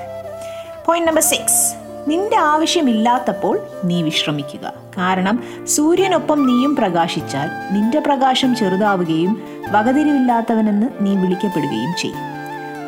Point 0.85 1.07
number 1.07 1.21
six 1.21 1.75
നിന്റെ 2.07 2.37
ആവശ്യമില്ലാത്തപ്പോൾ 2.37 3.59
നീ 3.83 4.01
വിശ്രമിക്കുക. 4.01 4.73
കാരണം 4.97 5.43
സൂര്യനൊപ്പം 5.65 6.47
നീയും 6.47 6.75
പ്രകാശിച്ചാൽ 6.75 7.73
നിന്റെ 7.73 7.99
പ്രകാശം 7.99 8.55
ചെറുതാവുകയും 8.55 9.41
വകതിരിവില്ലാത്തവനെന്ന് 9.71 10.87
നീ 10.99 11.15
വിളിക്കപ്പെടുകയും 11.15 11.95
ചെയ്യും. 11.99 12.19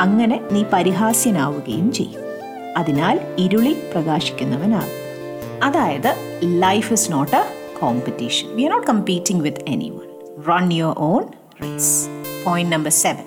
അങ്ങനെ 0.02 0.42
നീ 0.52 0.64
പരിഹാസ്യനാവുകയും 0.74 1.94
ചെയ്യും. 1.94 2.22
അതിനാൽ 2.78 3.20
ഇരുളിൽ 3.38 3.92
പ്രകാശിക്കുന്നവനാകും. 3.94 5.08
അതായത് 5.64 6.16
life 6.44 6.94
is 6.94 7.12
not 7.12 7.36
a 7.36 7.58
we 7.84 8.64
are 8.64 8.72
not 8.72 8.88
competing 8.88 9.44
with 9.44 9.70
anyone 9.90 10.34
run 10.50 10.74
your 10.74 10.96
own 10.98 11.24
race 11.64 12.08
point 12.46 12.76
number 12.76 12.92
seven 12.92 13.24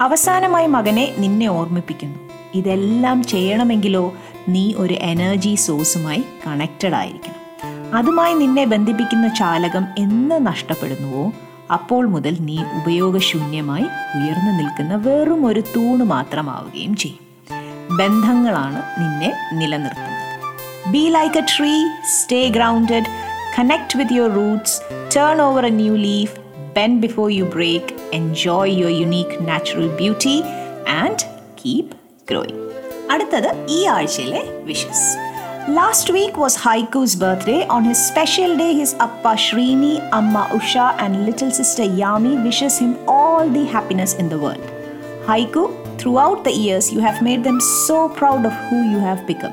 അവസാനമായി 0.00 0.66
മകനെ 0.66 1.14
നിന്നെ 1.18 1.46
ഓർമ്മിപ്പിക്കുന്നു. 1.46 2.18
ഇതെല്ലാം 2.54 3.24
ചെയ്യണമെങ്കിലോ 3.24 4.14
നീ 4.48 4.74
ഒരു 4.76 4.94
എനർജി 4.94 5.54
സോഴ്സുമായി 5.54 6.24
കണക്റ്റഡ് 6.46 6.94
ആയിരിക്കണം. 6.94 7.42
അതുമായി 7.96 8.34
നിന്നെ 8.34 8.64
ബന്ധിപ്പിക്കുന്ന 8.64 9.28
ചാലകം 9.28 9.86
എന്ന് 9.98 10.46
നഷ്ടപ്പെടുന്നുവോ 10.46 11.32
അപ്പോൾ 11.72 12.06
മുതൽ 12.06 12.36
നീ 12.40 12.58
ഉപയോഗശൂന്യമായി 12.58 13.84
ഉയർന്നു 14.16 14.62
നിൽക്കുന്ന 14.62 14.94
വെറും 14.94 15.46
ഒരു 15.46 15.60
തൂണ് 15.60 16.02
മാത്രമാവുകയും 16.02 16.96
ചെയ്യും. 16.96 17.18
ബന്ധങ്ങളാണ് 17.96 18.82
നിന്നെ 19.00 19.32
നിലനിർത്തുന്നത്. 19.52 20.12
Be 20.92 21.08
like 21.08 21.38
a 21.38 21.46
tree 21.58 21.84
stay 22.04 22.48
grounded 22.48 23.31
connect 23.54 23.96
with 23.98 24.14
your 24.16 24.30
roots 24.34 24.76
turn 25.14 25.40
over 25.46 25.64
a 25.64 25.72
new 25.80 25.94
leaf 26.04 26.34
bend 26.76 26.92
before 27.00 27.26
you 27.38 27.46
break 27.54 27.94
enjoy 28.14 28.72
your 28.80 28.94
unique 29.00 29.36
natural 29.48 29.88
beauty 30.00 30.36
and 31.00 31.24
keep 31.60 31.92
growing 32.28 32.60
അടുത്തത് 33.12 33.50
ഈ 33.76 33.80
ആഴ്ചയിലെ 33.96 34.42
wishes 34.64 35.06
last 35.70 36.14
week 36.14 36.40
was 36.44 36.60
Haiku's 36.66 37.18
birthday 37.18 37.58
on 37.74 37.82
his 37.84 38.04
special 38.08 38.52
day 38.62 38.68
his 38.80 38.96
അപ്പ 39.06 39.34
ശ്രീനി 39.46 39.94
അമ്മ 40.20 40.44
Usha 40.58 40.72
and 41.04 41.20
little 41.26 41.50
sister 41.60 41.88
Yami 41.98 42.34
wishes 42.46 42.80
him 42.84 42.94
all 43.16 43.44
the 43.58 43.64
happiness 43.74 44.16
in 44.22 44.28
the 44.28 44.38
world 44.44 44.68
Haiku, 45.24 45.62
throughout 45.98 46.42
the 46.42 46.50
years, 46.52 46.92
you 46.92 46.98
have 47.00 47.22
made 47.22 47.44
them 47.44 47.60
so 47.60 48.08
proud 48.10 48.44
of 48.44 48.54
who 48.60 48.78
you 48.84 48.98
have 49.00 49.24
become. 49.24 49.52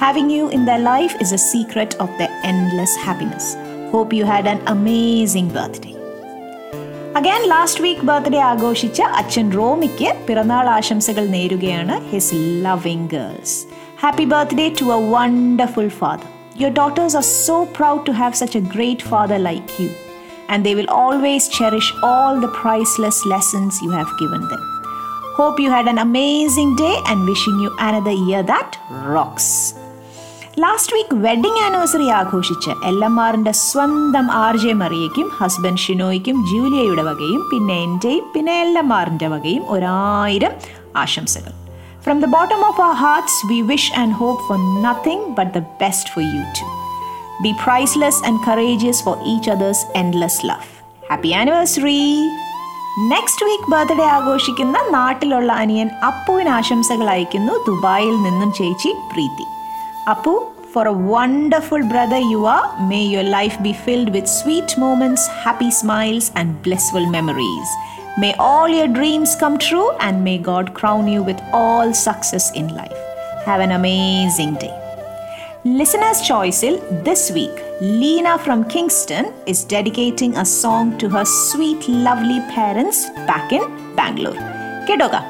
Having 0.00 0.30
you 0.30 0.48
in 0.48 0.64
their 0.64 0.78
life 0.78 1.14
is 1.20 1.32
a 1.32 1.36
secret 1.36 1.94
of 1.96 2.08
their 2.16 2.30
endless 2.42 2.96
happiness. 2.96 3.54
Hope 3.90 4.14
you 4.14 4.24
had 4.24 4.46
an 4.46 4.60
amazing 4.74 5.48
birthday. 5.56 5.92
Again 7.18 7.42
last 7.52 7.82
week 7.84 8.06
birthday 8.10 8.40
ആഘോഷിച്ച 8.50 9.00
അച്ഛൻ 9.20 9.46
റോമിക്ക് 9.58 10.10
പിറന്നാൾ 10.26 10.66
ആശംസകൾ 10.76 11.24
നേരുകയാണ് 11.34 11.96
his 12.12 12.38
loving 12.66 13.08
girls 13.14 13.56
happy 14.02 14.26
birthday 14.32 14.66
to 14.80 14.88
a 14.96 14.98
wonderful 15.14 15.90
father 16.00 16.26
your 16.62 16.72
daughters 16.80 17.18
are 17.22 17.26
so 17.32 17.58
proud 17.78 18.04
to 18.08 18.14
have 18.22 18.40
such 18.42 18.58
a 18.62 18.72
great 18.76 19.08
father 19.12 19.40
like 19.50 19.78
you 19.82 19.90
and 20.54 20.62
they 20.68 20.74
will 20.80 20.92
always 21.04 21.50
cherish 21.60 21.94
all 22.12 22.40
the 22.46 22.50
priceless 22.62 23.22
lessons 23.34 23.80
you 23.86 23.90
have 23.98 24.12
given 24.22 24.42
them 24.52 24.64
Hope 25.32 25.58
you 25.58 25.70
had 25.70 25.86
an 25.88 25.98
amazing 25.98 26.72
day 26.76 26.96
and 27.08 27.26
wishing 27.26 27.60
you 27.60 27.70
another 27.80 28.12
year 28.12 28.42
that 28.44 28.76
rocks. 28.90 29.46
Last 30.62 30.94
week 30.96 31.16
wedding 31.24 31.60
anniversary 31.64 32.08
ആഘോഷിച്ച് 32.20 32.70
L 32.90 33.04
M 33.04 33.20
ആറിന്റെ 33.24 33.52
സ്വന്തം 33.52 34.30
R 34.44 34.56
J 34.56 34.72
മറിയയ്ക്കും 34.72 35.30
husband 35.40 35.78
ഷിനോയ്ക്കും 35.78 36.36
ജൂലിയയുടെ 36.50 37.02
വകയും 37.02 37.42
പിന്നെ 37.50 37.76
എന്റെയും 37.82 38.24
പിന്നെ 38.34 38.54
എൽ 38.60 38.72
എം 38.78 38.92
ആറിന്റെ 38.92 39.28
വകയും 39.28 39.64
ഒരായിരം 39.68 40.54
ആശംസകൾ. 40.96 41.52
From 42.04 42.20
the 42.20 42.24
bottom 42.26 42.64
of 42.68 42.80
our 42.80 42.94
hearts 42.94 43.46
we 43.46 43.60
wish 43.60 43.92
and 43.98 44.12
hope 44.12 44.42
for 44.48 44.58
nothing 44.86 45.24
but 45.38 45.52
the 45.58 45.62
best 45.82 46.10
for 46.14 46.24
you 46.36 46.42
to 46.60 46.66
be 47.42 47.52
priceless 47.64 48.20
and 48.24 48.40
courageous 48.48 49.04
for 49.04 49.16
each 49.34 49.50
others 49.50 49.86
endless 49.96 50.46
love 50.46 50.66
happy 51.10 51.32
anniversary 51.42 52.02
next 53.08 53.46
week 53.46 53.70
birthday 53.70 54.04
ആഘോഷിക്കുന്ന 54.16 54.78
നാട്ടിലുള്ള 54.90 55.52
അനിയൻ 55.52 55.90
അപ്പുവിന് 56.02 56.48
ആശംസകൾ 56.48 57.08
അയക്കുന്നു 57.10 57.52
ദുബായിൽ 57.66 58.16
നിന്നും 58.22 58.52
ചേച്ചി 58.52 58.92
പ്രീതി. 59.12 59.46
Apu, 60.06 60.50
for 60.72 60.86
a 60.86 60.92
wonderful 60.92 61.86
brother 61.86 62.18
you 62.18 62.46
are, 62.46 62.88
may 62.88 63.04
your 63.04 63.22
life 63.22 63.62
be 63.62 63.74
filled 63.74 64.14
with 64.14 64.26
sweet 64.26 64.78
moments, 64.78 65.26
happy 65.26 65.70
smiles, 65.70 66.32
and 66.36 66.60
blissful 66.62 67.04
memories. 67.10 67.68
May 68.16 68.34
all 68.34 68.66
your 68.66 68.88
dreams 68.88 69.36
come 69.36 69.58
true, 69.58 69.90
and 70.00 70.24
may 70.24 70.38
God 70.38 70.72
crown 70.72 71.06
you 71.06 71.22
with 71.22 71.38
all 71.52 71.92
success 71.92 72.50
in 72.54 72.68
life. 72.68 72.96
Have 73.44 73.60
an 73.60 73.72
amazing 73.72 74.54
day. 74.54 74.74
Listener's 75.64 76.22
Choice 76.22 76.62
this 76.62 77.30
week, 77.32 77.52
Lena 77.82 78.38
from 78.38 78.64
Kingston 78.64 79.34
is 79.46 79.64
dedicating 79.64 80.34
a 80.38 80.46
song 80.46 80.96
to 80.96 81.10
her 81.10 81.26
sweet, 81.26 81.86
lovely 81.88 82.40
parents 82.52 83.10
back 83.26 83.52
in 83.52 83.94
Bangalore. 83.96 84.32
Kidoga, 84.88 85.29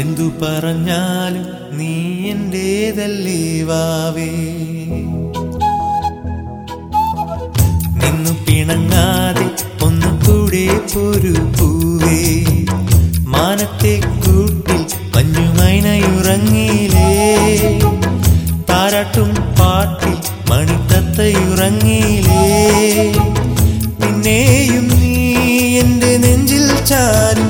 എന്തു 0.00 0.26
പറഞ്ഞാലും 0.40 1.46
നീ 1.72 1.92
എന്റേതല്ലേ 2.30 3.40
വാവേ? 3.62 4.30
നിന്നു 8.00 8.32
പിണങ്ങാതെ 8.46 9.46
ഒന്നു 9.86 10.10
കൂടെ 10.24 10.64
പൊരു 10.92 11.34
പൂവേ. 11.56 12.18
മാനത്തെ 13.26 13.94
കൂട്ടിൽ 14.24 14.80
മഞ്ഞുമൈനയുറങ്ങിയിലേ 15.14 17.10
താരാട്ടും 18.70 19.30
പാട്ടിൽ 19.58 20.14
മണിത്തത്തയുറങ്ങിയിലേ 20.50 22.44
പിന്നെയും 24.00 24.86
നീ 24.94 25.14
എന്റെ 25.82 26.12
നെഞ്ചിൽ 26.24 26.66
ചാരും 26.90 27.48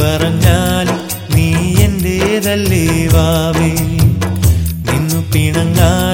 പറഞ്ഞാലും 0.00 1.00
നീ 1.34 1.46
എന്റേതല്ലേ 1.84 2.84
വാവേ? 3.06 3.70
നിന്നു 4.88 5.20
പിണങ്ങാതെ 5.32 6.09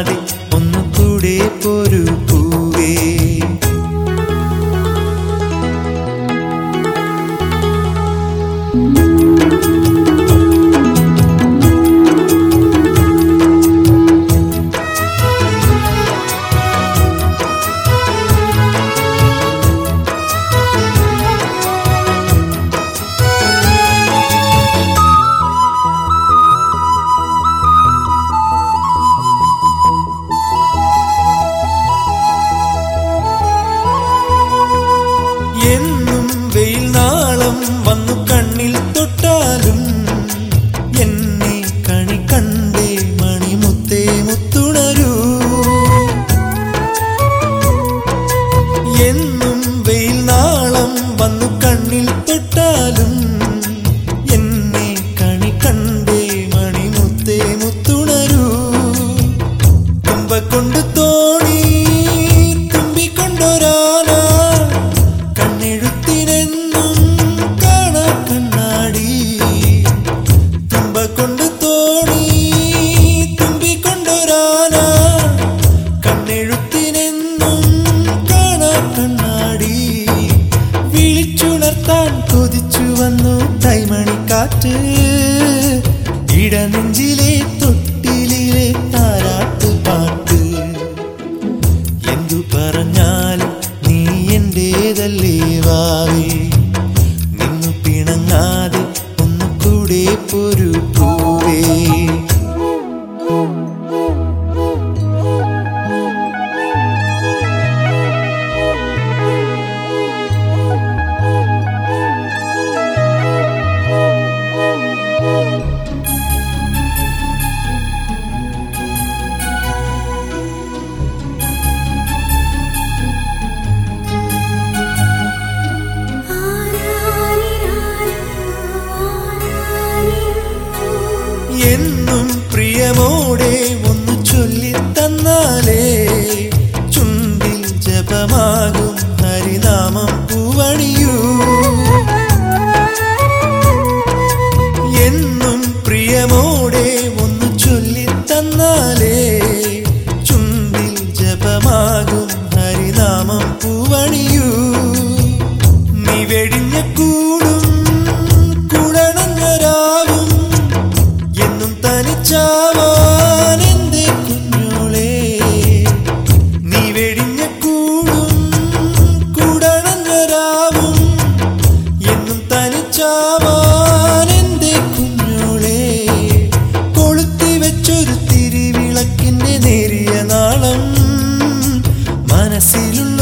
മനസ്സിലുള്ളൊരു 182.55 183.14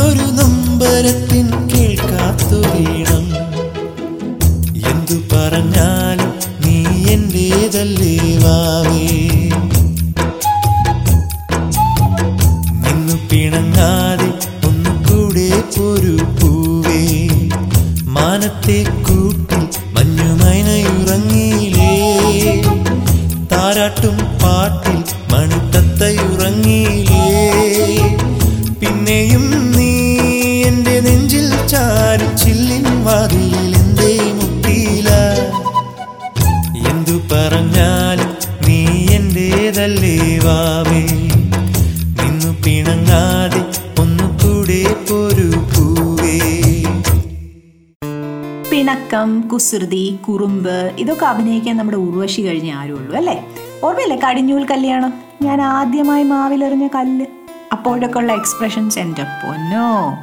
കുസൃതി 49.74 50.18
കുറുമ്പ് 50.28 50.92
ഇതൊക്കെ 50.98 51.24
അഭിനയിക്കാൻ 51.26 51.76
നമ്മുടെ 51.76 51.96
ഉർവശി 51.96 52.42
കഴിഞ്ഞ 52.42 52.72
ആരും 52.72 52.98
ഉള്ളൂ 52.98 53.16
അല്ലേ? 53.16 53.46
ഓർമ്മയില്ലേ 53.84 54.16
കടിഞ്ഞൂൽ 54.16 54.66
കല്യാണം? 54.66 55.14
ഞാൻ 55.42 55.62
ആദ്യമായി 55.62 56.22
മാവിലെറിഞ്ഞ 56.22 56.86
കല്ല്. 56.86 57.26
അപ്പോഴൊക്കെ 57.72 58.18
ഉള്ള 58.18 58.32
എക്സ്പ്രഷൻസ് 58.32 58.98
എന്റെ 58.98 59.22
പൊന്നോ. 59.22 60.16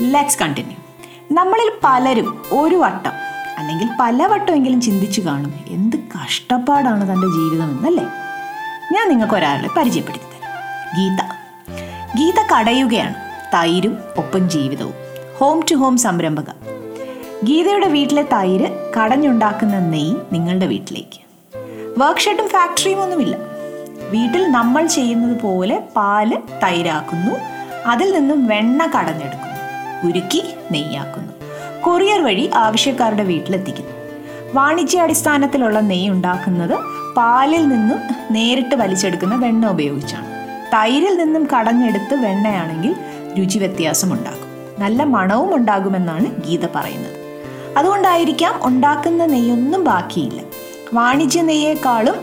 ലെറ്റ്സ് 0.00 0.38
കണ്ടിന്യൂ 0.38 0.76
നമ്മളിൽ 1.32 1.72
പലരും 1.84 2.42
ഒരു 2.52 2.74
വട്ടം 2.74 3.12
അല്ലെങ്കിൽ 3.58 3.88
പല 4.00 4.26
വട്ടമെങ്കിലും 4.26 4.80
ചിന്തിച്ചു 4.80 5.20
കാണും 5.20 5.54
എന്ത് 5.66 5.96
കഷ്ടപ്പാടാണ് 5.96 7.02
തന്റെ 7.02 7.26
ജീവിതം 7.26 7.78
എന്നല്ലേ? 7.78 8.04
ഞാൻ 8.92 9.08
നിങ്ങൾക്ക് 9.08 9.34
ഒരാളെ 9.34 9.68
പരിചയപ്പെടുത്തി 9.76 10.24
തരാം. 10.24 10.52
ഗീത. 10.96 11.20
ഗീത 12.16 12.56
കടയുകയാണ് 12.56 13.14
തൈരും 13.54 13.98
ഒപ്പം 14.18 14.50
ജീവിതവും. 14.50 14.94
ഹോം 15.38 15.60
ടു 15.70 15.74
ഹോം 15.74 15.96
സംരംഭക. 15.96 16.63
ഗീതയുടെ 17.46 17.86
വീട്ടിലെ 17.86 18.22
തൈര് 18.22 18.90
കടഞ്ഞുണ്ടാക്കുന്ന 18.96 19.78
നെയ് 19.78 20.16
നിങ്ങളുടെ 20.32 20.66
വീട്ടിലേക്ക്. 20.66 21.20
വർക്ക്ഷോട്ടും 21.98 22.48
ഫാക്ടറിയും 22.48 23.02
ഒന്നുമില്ല. 23.02 23.36
വീട്ടിൽ 24.10 24.48
നമ്മൾ 24.50 24.86
ചെയ്യുന്നത് 24.86 25.40
പോലെ 25.40 25.82
പാൽ 25.96 26.42
തൈരാക്കുന്നു. 26.64 27.32
അതിൽ 27.86 28.12
നിന്നും 28.18 28.46
വെണ്ണ 28.46 28.86
കടഞ്ഞെടുക്കുന്നു. 28.86 29.58
ഉരുക്കി 30.08 30.42
നെയ്യാക്കുന്നു. 30.72 31.32
കൊറിയർ 31.80 32.24
വഴി 32.24 32.50
ആവശ്യക്കാരുടെ 32.54 33.22
വീട്ടിലെത്തിക്കുന്നു. 33.22 33.90
വാണിജ്യാടിസ്ഥാനത്തിലുള്ള 34.54 35.80
നെയ്യ് 35.80 36.10
ഉണ്ടാക്കുന്നത് 36.10 36.76
പാലിൽ 37.16 37.68
നിന്നും 37.68 38.00
നേരിട്ട് 38.30 38.74
വലിച്ചെടുക്കുന്ന 38.74 39.34
വെണ്ണ 39.34 39.66
ഉപയോഗിച്ചാണ്. 39.66 40.28
തൈരിൽ 40.74 41.16
നിന്നും 41.16 41.48
കടഞ്ഞെടുത്ത് 41.54 42.14
വെണ്ണയാണെങ്കിൽ 42.14 42.94
രുചി 43.38 43.58
വ്യത്യാസം 43.58 44.12
ഉണ്ടാകും 44.12 44.48
നല്ല 44.78 45.02
മണവും 45.02 45.54
ഉണ്ടാകുമെന്നാണ് 45.54 46.26
ഗീത 46.46 46.66
പറയുന്നത്. 46.76 47.23
അതുകൊണ്ടായിരിക്കാം 47.76 48.60
ഉണ്ടാക്കുന്ന 48.62 49.24
നെയ്യൊന്നും 49.24 49.84
ബാക്കിയില്ല. 49.84 50.42
വാണിജ്യ 50.94 51.42
നെയ്യേക്കാളും 51.42 52.14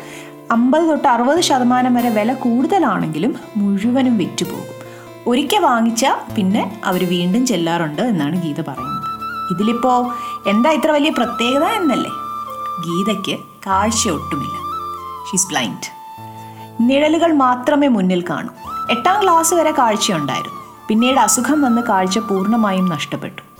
അമ്പത് 0.51 0.89
തൊട്ട് 0.89 1.07
അറുപത് 1.07 1.41
ശതമാനം 1.41 1.95
വരെ 1.95 2.09
വില 2.09 2.33
കൂടുതലാണെങ്കിലും 2.33 3.35
മുഴുവനും 3.57 4.17
വിറ്റുപോകും. 4.17 4.81
ഒരിക്കൽ 5.27 5.59
വാങ്ങിച്ച 5.59 6.05
പിന്നെ 6.35 6.81
അവർ 6.85 7.09
വീണ്ടും 7.09 7.45
ചെല്ലാറുണ്ട് 7.45 8.01
എന്നാണ് 8.01 8.43
ഗീത 8.43 8.61
പറയുന്നത്. 8.61 9.03
ഇതിലിപ്പോൾ 9.53 10.11
എന്താ 10.49 10.71
ഇത്ര 10.71 10.91
വലിയ 10.91 11.09
പ്രത്യേകത 11.09 11.63
എന്നല്ലേ? 11.63 12.11
ഗീതയ്ക്ക് 12.87 13.39
കാഴ്ച 13.67 14.07
ഒട്ടുമില്ല. 14.07 14.61
ഷീസ് 15.31 15.47
ബ്ലൈൻഡ് 15.47 16.01
നിഴലുകൾ 16.81 17.33
മാത്രമേ 17.33 17.87
മുന്നിൽ 17.87 18.25
കാണൂ. 18.29 18.49
എട്ടാം 18.91 19.23
ക്ലാസ് 19.23 19.53
വരെ 19.53 19.71
കാഴ്ചയുണ്ടായിരുന്നു. 19.71 20.61
പിന്നീട് 20.87 21.19
അസുഖം 21.19 21.61
വന്ന് 21.61 21.81
കാഴ്ച 21.81 22.17
പൂർണമായും 22.17 22.85
നഷ്ടപ്പെട്ടു. 22.89 23.50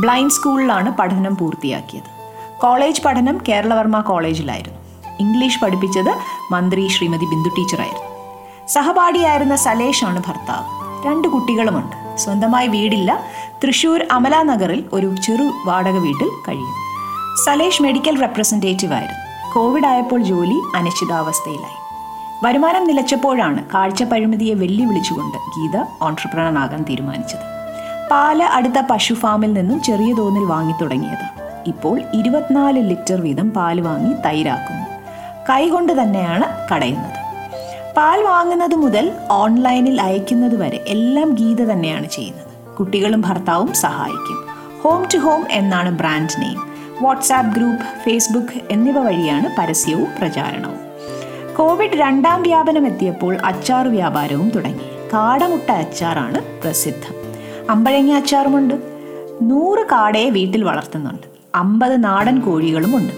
ബ്ലൈൻഡ് 0.00 0.30
സ്കൂളിലാണ് 0.30 0.96
പഠനം 0.96 1.36
പൂർത്തിയാക്കിയത്. 1.36 2.24
കോളേജ് 2.60 3.02
പഠനം 3.02 3.40
കേരളവർമ്മ 3.48 4.00
കോളേജിലായിരുന്നു. 4.00 4.78
ഇംഗ്ലീഷ് 5.20 5.60
പഠിപ്പിച്ചത് 5.60 6.14
മന്ത്രി 6.52 6.88
ശ്രീമതി 6.88 7.24
ബിന്ദു 7.24 7.48
ടീച്ചറായിരുന്നു. 7.48 8.14
സഹപാഠിയായിരുന്ന 8.68 9.56
സലേഷാണ് 9.56 10.22
ഭർത്താവ്. 10.26 10.84
രണ്ട് 11.06 11.28
കുട്ടികളുമുണ്ട്. 11.28 12.16
സ്വന്തമായി 12.16 12.68
വീടില്ല. 12.68 13.24
തൃശൂർ 13.64 14.06
അമല 14.12 14.42
നഗറിൽ 14.42 14.84
ഒരു 14.92 15.14
ചെറു 15.16 15.50
വാടക 15.64 15.98
വീട്ടിൽ 15.98 16.28
കഴിയും. 16.48 16.74
സലേഷ് 17.46 17.82
മെഡിക്കൽ 17.82 18.20
റെപ്രസെന്റേറ്റീവ് 18.20 18.92
ആയിരുന്നു. 18.92 19.52
കോവിഡ് 19.54 19.86
ആയപ്പോൾ 19.86 20.22
ജോലി 20.22 20.62
അനിശ്ചിതാവസ്ഥയിലായി. 20.76 21.84
വരുമാനം 22.44 22.84
നിലച്ചപ്പോഴാണ് 22.86 23.64
കാഴ്ച 23.74 24.02
പരിമിതിയെ 24.02 24.54
വെല്ലുവിളിച്ചുകൊണ്ട് 24.54 25.36
ഗീത 25.36 25.84
ഓൺട്രപ്രണർ 26.02 26.58
ആകാൻ 26.58 26.82
തീരുമാനിച്ചത്. 26.82 27.63
പാൽ 28.10 28.42
അടുത്ത 28.42 28.80
പശു 28.90 29.14
ഫാമിൽ 29.14 29.52
നിന്നും 29.52 29.82
ചെറിയ 29.82 30.14
തോതിൽ 30.14 30.44
വാങ്ങി 30.44 30.74
തുടങ്ങിയത് 30.80 31.44
ഇപ്പോൾ 31.66 32.02
ഇരുപത്തിനാല് 32.14 32.90
ലിറ്റർ 32.90 33.20
വീതം 33.20 33.50
പാൽ 33.50 33.80
വാങ്ങി 33.80 34.12
തൈരാക്കുന്നു. 34.26 34.84
കൈകൊണ്ട് 35.50 36.02
തന്നെയാണ് 36.02 36.74
കടയുന്നത്. 36.74 37.12
പാൽ 37.96 38.22
വാങ്ങുന്നത് 38.22 38.74
മുതൽ 38.74 39.12
ഓൺലൈനിൽ 39.30 40.00
അയക്കുന്നത് 40.00 40.56
വരെ 40.56 40.84
എല്ലാം 40.88 41.34
ഗീത 41.34 41.66
തന്നെയാണ് 41.66 42.06
ചെയ്യുന്നത്. 42.06 42.76
കുട്ടികളും 42.76 43.20
ഭർത്താവും 43.20 43.72
സഹായിക്കും. 43.72 44.46
ഹോം 44.82 45.08
ടു 45.14 45.18
ഹോം 45.18 45.44
എന്നാണ് 45.50 45.98
brand 45.98 46.40
name. 46.40 46.60
WhatsApp 47.02 47.54
group 47.54 47.84
Facebook 48.04 48.60
എന്നിവ 48.70 48.98
വഴിയാണ് 48.98 49.50
പരസ്യവും 49.58 50.06
പ്രചാരണവും. 50.18 50.80
കോവിഡ് 51.56 51.90
രണ്ടാം 51.94 52.42
വ്യാപനം 52.42 52.86
എത്തിയപ്പോൾ 52.86 53.36
അച്ചാർ 53.44 53.88
വ്യാപാരവും 53.88 54.52
തുടങ്ങി. 54.54 54.84
കാടമുട്ട 55.12 55.70
അച്ചാറാണ് 55.70 56.62
പ്രസിദ്ധം. 56.62 57.23
അമ്പഴങ്ങ 57.70 58.12
അച്ചാറുമുണ്ട്. 58.12 58.74
നൂറ് 59.42 59.86
കാടയെ 59.86 60.30
വീട്ടിൽ 60.30 60.64
വളർത്തുന്നുണ്ട്. 60.64 61.22
അമ്പത് 61.54 62.04
നാടൻ 62.04 62.40
കോഴികളുമുണ്ട്. 62.40 63.12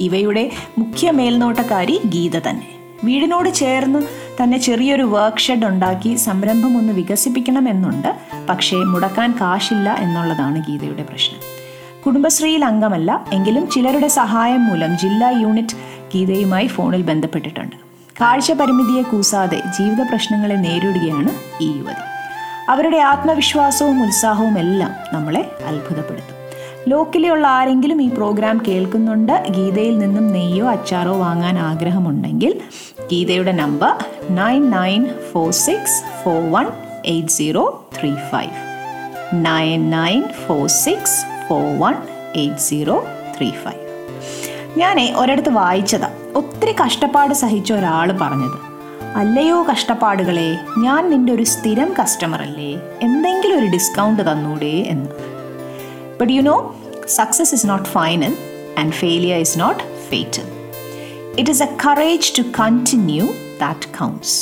ഇവയുടെ 0.00 0.50
മുഖ്യ 0.78 1.10
മേൽനോട്ടക്കാരി 1.10 2.00
ഗീത 2.04 2.38
തന്നെ. 2.38 2.68
വീടിനോട് 3.04 3.54
ചേർന്ന് 3.54 4.02
തന്നെ 4.42 4.58
ചെറിയൊരു 4.58 5.02
വർക്ക് 5.02 5.38
ഷെഡ് 5.38 5.66
ഉണ്ടാക്കി 5.66 6.14
സംരംഭം 6.14 6.78
ഒന്ന് 6.78 6.92
വികസിപ്പിക്കണമെന്നുണ്ട്. 6.92 8.16
പക്ഷേ 8.48 8.76
മുടക്കാൻ 8.76 9.38
കാശില്ല 9.40 9.96
എന്നുള്ളതാണ് 9.98 10.66
ഗീതയുടെ 10.66 11.02
പ്രശ്നം. 11.02 11.40
കുടുംബശ്രീയിൽ 12.06 12.64
അംഗമല്ല 12.64 13.26
എങ്കിലും 13.32 13.70
ചിലരുടെ 13.70 14.08
സഹായം 14.08 14.66
മൂലം 14.66 14.98
ജില്ലാ 14.98 15.30
യൂണിറ്റ് 15.30 15.76
ഗീതയുമായി 16.14 16.66
ഫോണിൽ 16.66 17.02
ബന്ധപ്പെട്ടിട്ടുണ്ട്. 17.02 17.76
കാഴ്ച 18.20 18.52
പരിമിതിയെ 18.52 19.02
കൂസാതെ 19.02 19.62
ജീവിത 19.78 20.00
പ്രശ്നങ്ങളെ 20.00 20.54
നേരിടുകയാണ് 20.54 21.62
ഈ 21.62 21.78
യുവതി. 21.78 22.19
അവരുടെ 22.70 22.96
ആത്മവിശ്വാസവും 22.96 24.02
ഉത്സാഹവും 24.02 24.58
എല്ലാം 24.58 24.92
നമ്മളെ 25.12 25.50
അത്ഭുതപ്പെടുത്തും. 25.66 26.36
ലോക്കലിയുള്ള 26.88 27.46
ആരെങ്കിലും 27.46 28.02
ഈ 28.02 28.08
പ്രോഗ്രാം 28.08 28.62
കേൾക്കുന്നുണ്ട് 28.68 29.46
ഗീതയിൽ 29.50 29.98
നിന്നും 29.98 30.32
നെയ്യോ 30.32 30.70
അച്ചാറോ 30.70 31.16
വാങ്ങാൻ 31.16 31.58
ആഗ്രഹമുണ്ടെങ്കിൽ 31.58 32.60
ഗീതയുടെ 33.12 33.52
number 33.52 34.04
nine 34.30 34.70
nine 34.70 35.08
four 35.32 35.50
six 35.50 36.24
four 36.24 36.52
one 36.52 36.66
eight 37.06 37.28
zero 37.28 37.84
three 38.00 38.14
five. 38.14 38.54
Nine 39.34 39.90
nine 39.90 40.24
four 40.46 40.66
six 40.68 41.48
four 41.48 41.80
one 41.80 41.94
eight 42.36 42.58
zero 42.58 43.04
three 43.38 43.50
five. 43.50 43.84
ഞാനേ 44.76 45.12
ഒരിടത്ത് 45.16 45.48
വായിച്ചതാണ് 45.48 46.16
ഒത്തിരി 46.34 46.74
കഷ്ടപ്പാട് 46.84 47.34
സഹിച്ച 47.34 47.72
ഒരാൾ 47.72 48.18
പറഞ്ഞത്. 48.20 48.69
അല്ലയോ 49.21 49.57
കഷ്ടപ്പാടുകളെ 49.69 50.49
ഞാൻ 50.85 51.03
നിന്റെ 51.11 51.31
ഒരു 51.37 51.45
സ്ഥിരം 51.55 51.91
കസ്റ്റമർ 51.99 52.41
അല്ലേ 52.47 52.71
എന്തെങ്കിലും 53.07 53.55
ഒരു 53.59 53.69
ഡിസ്കൗണ്ട് 53.75 54.23
തന്നൂടെ 54.29 54.73
എന്ന് 54.93 55.09
but 56.19 56.31
you 56.37 56.41
know 56.49 56.57
success 57.19 57.53
is 57.59 57.67
not 57.73 57.87
final 57.97 58.35
and 58.83 58.95
failure 59.03 59.39
is 59.45 59.57
not 59.63 59.83
fatal 60.09 60.49
it 61.37 61.49
is 61.55 61.63
a 61.67 61.71
courage 61.85 62.33
to 62.39 62.45
continue 62.59 63.25
that 63.63 63.89
counts 64.01 64.35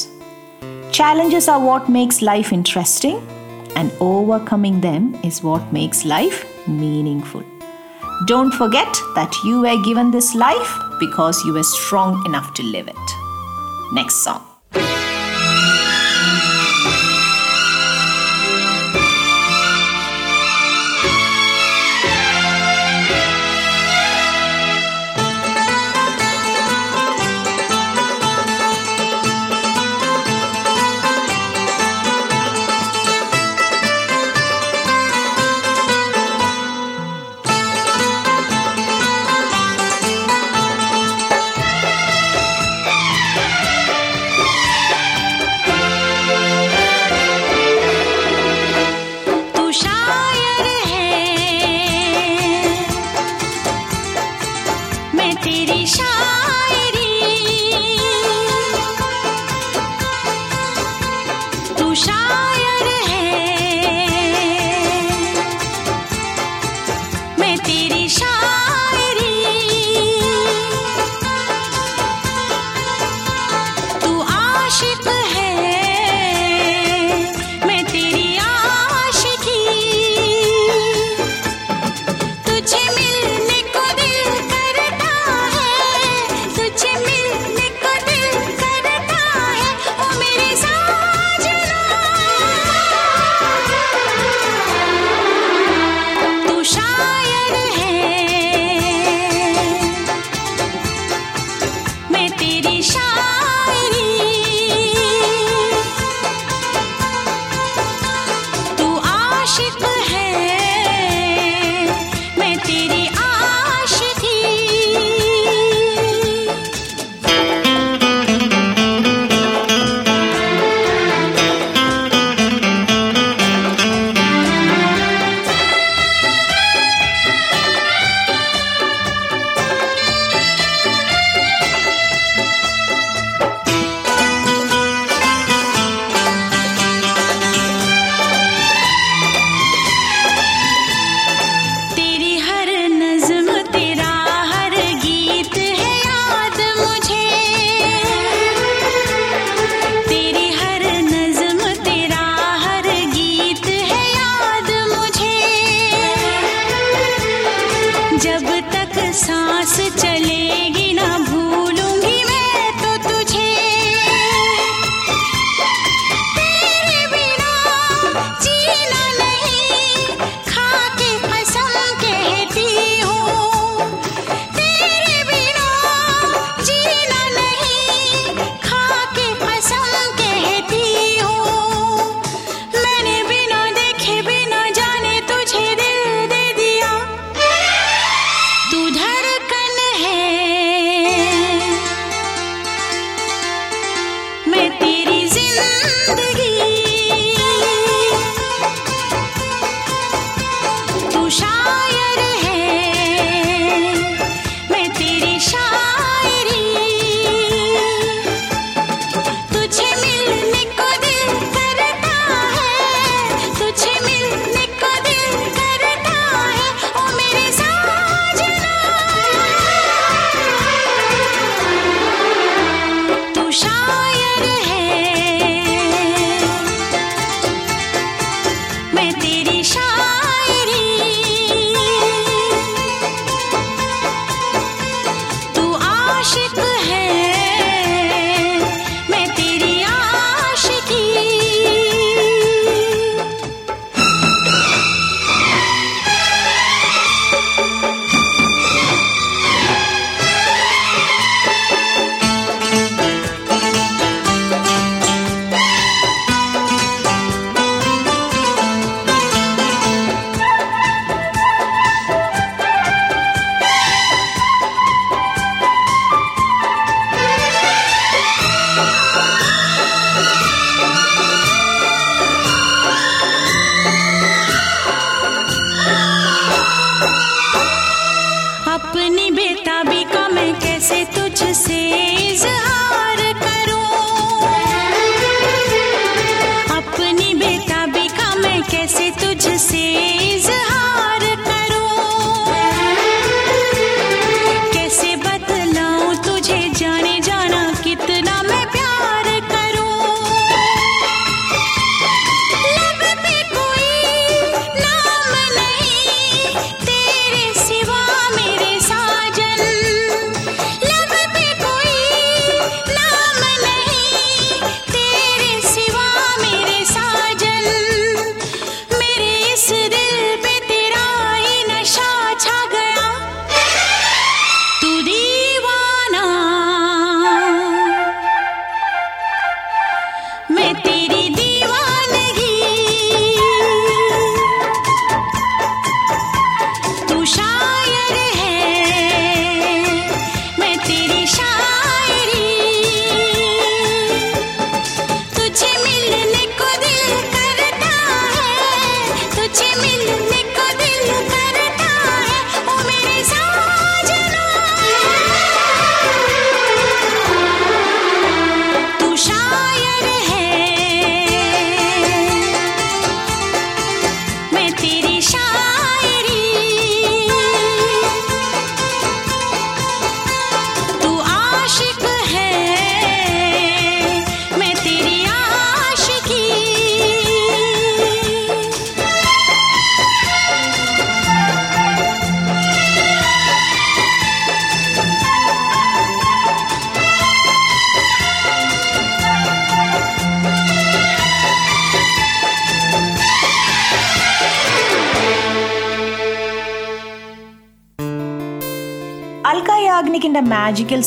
Challenges 0.93 1.47
are 1.47 1.59
what 1.59 1.89
makes 1.89 2.21
life 2.21 2.53
interesting, 2.53 3.15
and 3.75 3.91
overcoming 3.99 4.79
them 4.79 5.15
is 5.23 5.41
what 5.41 5.73
makes 5.73 6.05
life 6.05 6.45
meaningful. 6.67 7.43
Don't 8.27 8.53
forget 8.53 8.93
that 9.15 9.33
you 9.43 9.61
were 9.61 9.81
given 9.83 10.11
this 10.11 10.35
life 10.37 10.71
because 10.99 11.43
you 11.43 11.53
were 11.53 11.63
strong 11.65 12.23
enough 12.27 12.53
to 12.53 12.63
live 12.65 12.87
it. 12.87 13.07
Next 13.91 14.17
song. 14.17 14.46
Bye. 14.72 15.07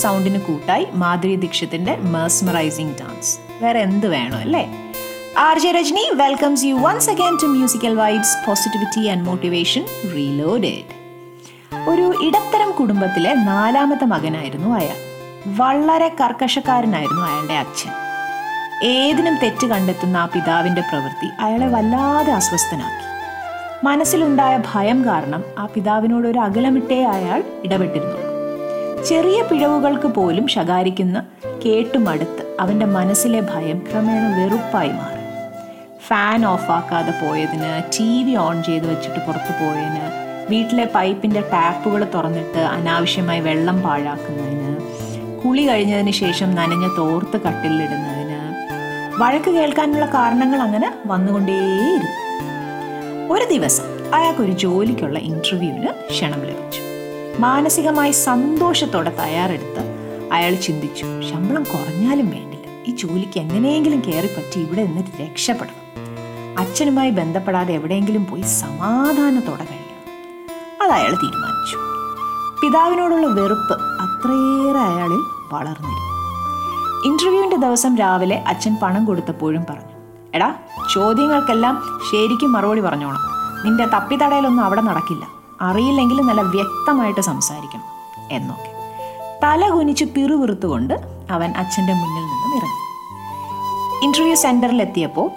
സൗണ്ടിന് 0.02 0.40
കൂട്ടായി 0.40 0.88
മാധുരി 0.94 1.36
ദീക്ഷിത്തിന്റെ 1.36 1.96
mesmerising 1.96 2.96
dance 3.02 3.40
വേറെ 3.64 3.80
എന്ത് 3.80 4.08
വേണം 4.08 4.38
അല്ലേ? 4.38 4.64
R 5.38 5.60
J 5.60 5.72
Rajani 5.72 6.10
welcomes 6.14 6.66
you 6.66 6.76
once 6.76 7.10
again 7.10 7.38
to 7.44 7.46
musical 7.46 7.96
vibes 7.96 8.38
positivity 8.48 9.08
and 9.08 9.24
motivation 9.24 9.84
reloaded 10.16 11.02
ഒരു 11.90 12.14
ഇടത്തരം 12.24 12.72
കുടുംബത്തിലെ 12.72 13.34
നാലാമത്തെ 13.34 14.06
മകനായിരുന്നു 14.06 14.76
അയാൾ. 14.76 14.98
വളരെ 15.58 16.16
കർക്കശക്കാരനായിരുന്നു 16.22 17.22
അയാളുടെ 17.22 17.54
അച്ഛൻ. 17.54 17.92
ഏതിനും 18.88 19.36
തെറ്റ് 19.44 19.68
കണ്ടെത്തുന്ന 19.68 20.18
ആ 20.18 20.26
പിതാവിന്റെ 20.26 20.82
പ്രവൃത്തി 20.82 21.30
അയാളെ 21.40 21.68
വല്ലാതെ 21.68 22.32
അസ്വസ്ഥനാക്കി. 22.32 23.06
മനസ്സിലുണ്ടായ 23.86 24.60
ഭയം 24.74 25.06
കാരണം 25.06 25.44
ആ 25.60 25.66
പിതാവിനോട് 25.66 26.28
ഒരു 26.28 26.40
അകലമിട്ടേ 26.40 27.04
അയാൾ 27.06 27.44
ഇടപെട്ടിരുന്നുള്ളൂ 27.64 28.21
ചെറിയ 29.06 29.42
പിഴവുകൾക്ക് 29.42 30.08
പോലും 30.08 30.48
ശകാരിക്കുന്ന 30.48 31.24
കേട്ടുമടുത്ത് 31.66 32.58
അവന്റെ 32.60 32.86
മനസ്സിലെ 32.86 33.40
ഭയം 33.40 33.80
ക്രമേണ 33.80 34.36
വെറുപ്പായി 34.38 34.90
മാറി. 34.90 35.22
ഫാൻ 36.08 36.46
ഓഫാക്കാതെ 36.46 37.14
പോയതിന് 37.22 38.00
ടി 38.00 38.24
വി 38.24 38.36
ഓൺ 38.36 38.64
ചെയ്ത് 38.64 38.90
വെച്ചിട്ട് 38.90 39.20
പുറത്തു 39.20 39.52
പോയതിന് 39.52 40.22
വീട്ടിലെ 40.50 40.86
പൈപ്പിന്റെ 40.96 41.42
ടാപ്പുകൾ 41.42 42.08
തുറന്നിട്ട് 42.16 42.60
അനാവശ്യമായി 42.60 43.40
വെള്ളം 43.40 43.82
പാഴാക്കുന്നതിന് 43.82 44.76
കുളി 45.42 45.68
കഴിഞ്ഞതിന് 45.68 46.12
ശേഷം 46.12 46.56
നനഞ്ഞ 46.56 46.88
തോർത്ത് 46.98 47.42
കട്ടിലിടുന്നതിന് 47.42 48.40
വഴക്ക് 49.22 49.52
കേൾക്കാനുള്ള 49.52 50.06
കാരണങ്ങൾ 50.06 50.62
അങ്ങനെ 50.62 50.94
വന്നുകൊണ്ടേയിരുന്നു. 51.06 52.12
ഒരു 53.34 53.46
ദിവസം 53.54 53.84
അയാൾക്കൊരു 54.14 54.52
ജോലിക്കുള്ള 54.52 55.20
ഇന്റർവ്യൂവിന് 55.20 55.88
ക്ഷണം 56.10 56.42
ലഭിച്ചു. 56.42 56.91
മാനസികമായി 57.40 58.12
സന്തോഷത്തോടെ 58.12 59.16
തയ്യാറെടുത്ത് 59.16 59.82
അയാൾ 60.34 60.56
ചിന്തിച്ചു 60.56 61.02
ശമ്പളം 61.02 61.64
കുറഞ്ഞാലും 61.64 62.30
വേണ്ടില്ല. 62.30 62.84
ഈ 62.88 62.96
ജോലിക്ക് 62.96 63.40
എങ്ങനെയെങ്കിലും 63.40 64.00
കയറിപ്പറ്റി 64.00 64.60
ഇവിടെ 64.60 64.84
നിന്ന് 64.84 65.02
രക്ഷപ്പെടണം. 65.22 65.82
അച്ഛനുമായി 66.60 67.10
ബന്ധപ്പെടാതെ 67.10 67.74
എവിടെയെങ്കിലും 67.74 68.26
പോയി 68.26 68.42
സമാധാനത്തോടെ 68.42 69.64
കഴിയണം. 69.64 70.02
അത് 70.84 70.92
അയാൾ 70.92 71.12
തീരുമാനിച്ചു. 71.12 71.78
പിതാവിനോടുള്ള 72.62 73.28
വെറുപ്പ് 73.28 73.74
അത്രയേറെ 73.82 74.80
അയാളിൽ 74.80 75.22
വളർന്നിരുന്നു. 75.54 76.12
ഇന്റർവ്യൂവിന്റെ 77.06 77.56
ദിവസം 77.56 77.98
രാവിലെ 77.98 78.44
അച്ഛൻ 78.48 78.78
പണം 78.84 79.06
കൊടുത്തപ്പോഴും 79.06 79.66
പറഞ്ഞു 79.70 79.92
എടാ 80.36 80.56
ചോദ്യങ്ങൾക്കെല്ലാം 80.94 81.84
ശരിക്കും 82.12 82.52
മറുപടി 82.52 82.82
പറഞ്ഞോണം 82.82 83.20
നിന്റെ 83.66 83.86
തപ്പിത്തടയിലൊന്നും 83.86 84.64
അവിടെ 84.64 84.82
നടക്കില്ല. 84.82 85.41
അറിയില്ലെങ്കിൽ 85.62 86.22
നല്ല 86.22 86.42
വ്യക്തമായിട്ട് 86.42 87.22
സംസാരിക്കണം 87.22 87.84
എന്നൊക്കെ. 88.32 88.72
തല 89.44 89.70
കുനിച്ച് 89.70 90.06
പിറുപിറുത്തുകൊണ്ട് 90.06 90.94
അവൻ 91.32 91.54
അച്ഛന്റെ 91.58 91.94
മുന്നിൽ 91.94 92.22
നിന്നും 92.22 92.58
ഇറങ്ങി. 92.58 92.82
ഇന്റർവ്യൂ 94.06 94.36
സെന്ററിൽ 94.36 94.82
എത്തിയപ്പോൾ 94.82 95.32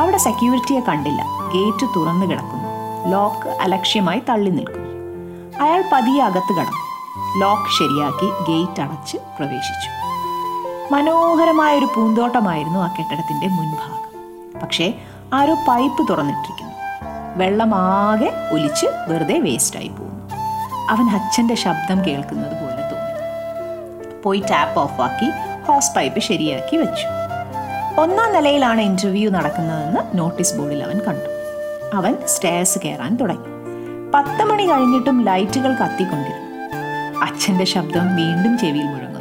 അവിടെ 0.00 0.16
സെക്യൂരിറ്റിയെ 0.16 0.80
കണ്ടില്ല. 0.80 1.24
ഗേറ്റ് 1.54 1.86
തുറന്നു 1.96 2.26
കിടക്കുന്നു. 2.26 2.70
ലോക്ക് 3.10 3.48
അലക്ഷ്യമായി 3.60 4.22
തള്ളി 4.28 4.50
നിൽക്കുന്നു. 4.50 4.90
അയാൾ 5.64 5.84
പതിയെ 5.92 6.22
അകത്ത് 6.22 6.52
കടന്നു. 6.52 6.90
ലോക്ക് 7.40 7.78
ശരിയാക്കി 7.78 8.52
ഗേറ്റ് 8.52 8.80
അടച്ച് 8.80 9.16
പ്രവേശിച്ചു. 9.16 10.00
മനോഹരമായ 10.94 11.78
ഒരു 11.78 11.86
പൂന്തോട്ടമായിരുന്നു 11.86 12.78
ആ 12.78 12.86
കെട്ടിടത്തിന്റെ 12.86 13.48
മുൻഭാഗം. 13.48 14.60
പക്ഷേ 14.60 14.94
ആരോ 15.34 15.56
പൈപ്പ് 15.68 16.08
തുറന്നിട്ടിരിക്കുന്നു. 16.08 16.69
വെള്ളമാകെ 17.36 18.32
ഒലിച്ച് 18.52 18.86
വെറുതെ 19.08 19.38
വേസ്റ്റായി 19.38 19.88
പോകുന്നു. 19.88 20.34
അവൻ 20.90 21.10
അച്ഛന്റെ 21.10 21.54
ശബ്ദം 21.54 22.06
കേൾക്കുന്നത് 22.06 22.52
പോലെ 22.52 22.90
തോന്നി. 22.90 24.22
പോയി 24.22 24.42
ടാപ്പ് 24.50 24.80
ഓഫാക്കി 24.80 25.30
ഹോസ് 25.66 25.90
പൈപ്പ് 25.96 26.20
ശരിയാക്കി 26.20 26.76
വെച്ചു. 26.76 27.06
ഒന്നാം 28.00 28.32
നിലയിലാണ് 28.32 28.80
ഇന്റർവ്യൂ 28.80 29.30
നടക്കുന്നതെന്ന് 29.30 30.18
നോട്ടീസ് 30.18 30.54
ബോർഡിൽ 30.54 30.82
അവൻ 30.82 30.98
കണ്ടു. 30.98 31.30
അവൻ 31.96 32.16
സ്റ്റേഴ്സ് 32.26 32.78
കയറാൻ 32.84 33.16
തുടങ്ങി. 33.16 33.44
പത്ത് 34.14 34.44
മണി 34.44 34.62
കഴിഞ്ഞിട്ടും 34.62 35.24
ലൈറ്റുകൾ 35.24 35.74
കത്തിക്കൊണ്ടിരുന്നു. 35.74 36.50
അച്ഛന്റെ 37.22 37.64
ശബ്ദം 37.64 38.16
വീണ്ടും 38.16 38.58
ചെവിയിൽ 38.58 38.84
മുഴങ്ങുന്നു. 38.84 39.20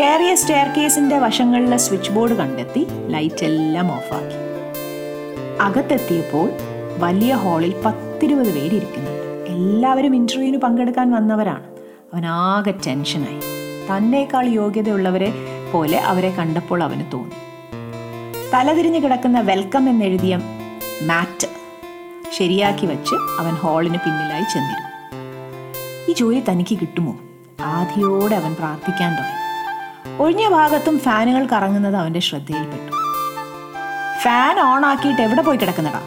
കയറിയ 0.00 0.34
സ്റ്റെയർ 0.34 0.68
കേസിന്റെ 0.68 1.18
വശങ്ങളിലെ 1.18 1.76
സ്വിച്ച് 1.76 2.10
ബോർഡ് 2.10 2.32
കണ്ടെത്തി 2.32 2.86
ലൈറ്റ് 3.06 3.44
എല്ലാം 3.44 3.92
ഓഫാക്കി 3.92 4.40
അകത്തെത്തിയപ്പോൾ 5.62 6.50
വലിയ 7.00 7.34
ഹാളിൽ 7.34 7.82
പത്തിരുപത് 7.82 8.54
പേര് 8.54 8.74
ഇരിക്കുന്നുണ്ട് 8.74 9.50
എല്ലാവരും 9.50 10.16
ഇന്റർവ്യൂവിന് 10.16 10.58
പങ്കെടുക്കാൻ 10.58 11.10
വന്നവരാണ്. 11.10 11.64
അവൻ 12.12 12.26
ആകെ 12.26 12.74
ടെൻഷനായി 12.86 13.40
തന്നേക്കാൾ 13.86 14.46
യോഗ്യതയുള്ളവരെ 14.46 15.32
പോലെ 15.72 15.98
അവരെ 15.98 16.30
കണ്ടപ്പോൾ 16.30 16.82
അവന് 16.82 17.12
തോന്നി. 17.12 17.34
തലതിരിഞ്ഞു 18.54 18.98
കിടക്കുന്ന 18.98 19.40
വെൽക്കം 19.40 19.88
എന്നെഴുതിയ 19.88 20.40
മാറ്റ് 21.02 21.46
ശരിയാക്കി 22.38 22.86
വച്ച് 22.86 23.14
അവൻ 23.14 23.54
ഹാളിന് 23.54 23.98
പിന്നിലായി 23.98 24.42
ചെന്നിരുന്നു. 24.42 24.90
ഈ 26.10 26.14
ജോലി 26.14 26.42
തനിക്ക് 26.50 26.78
കിട്ടുമോ? 26.78 27.16
ആധിയോടെ 27.60 28.36
അവൻ 28.36 28.54
പ്രാർത്ഥിക്കാൻ 28.54 29.12
തുടങ്ങി. 29.12 29.40
ഒഴിഞ്ഞ 30.22 30.48
ഭാഗത്തും 30.48 30.98
ഫാനുകൾ 30.98 31.46
കറങ്ങുന്നത് 31.46 31.96
അവന്റെ 31.96 32.20
ശ്രദ്ധയിൽപ്പെട്ടു. 32.20 32.92
ഫാൻ 34.22 34.60
ഓൺ 34.60 34.84
ആക്കിയിട്ട് 34.86 35.22
എവിടെ 35.22 35.42
പോയി 35.42 35.56
കിടക്കുന്നടാ? 35.56 36.02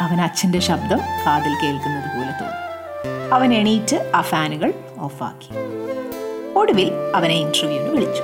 അവൻ 0.00 0.20
അച്ഛന്റെ 0.20 0.60
ശബ്ദം 0.60 0.98
കാതിൽ 1.26 1.54
കേൾക്കുന്നത് 1.62 2.16
പോലെ 2.16 2.30
തോന്നി. 2.40 2.62
അവൻ 3.34 3.54
എണീറ്റ് 3.54 4.12
ആ 4.14 4.20
ഫാനുകൾ 4.20 4.72
ഓഫാക്കി. 4.98 5.48
ഒടുവിൽ 6.58 6.92
അവനെ 7.14 7.34
ഇന്റർവ്യൂവിന് 7.34 7.90
വിളിച്ചു. 7.90 8.22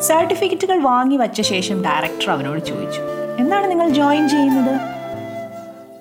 സർട്ടിഫിക്കറ്റുകൾ 0.00 0.78
വാങ്ങി 0.78 1.16
വച്ച 1.16 1.40
ശേഷം 1.40 1.84
ഡയറക്ടർ 1.84 2.30
അവനോട് 2.30 2.60
ചോദിച്ചു 2.60 3.00
എന്നാണ് 3.38 3.70
നിങ്ങൾ 3.70 3.88
ജോയിൻ 3.88 4.28
ചെയ്യുന്നത്? 4.28 4.80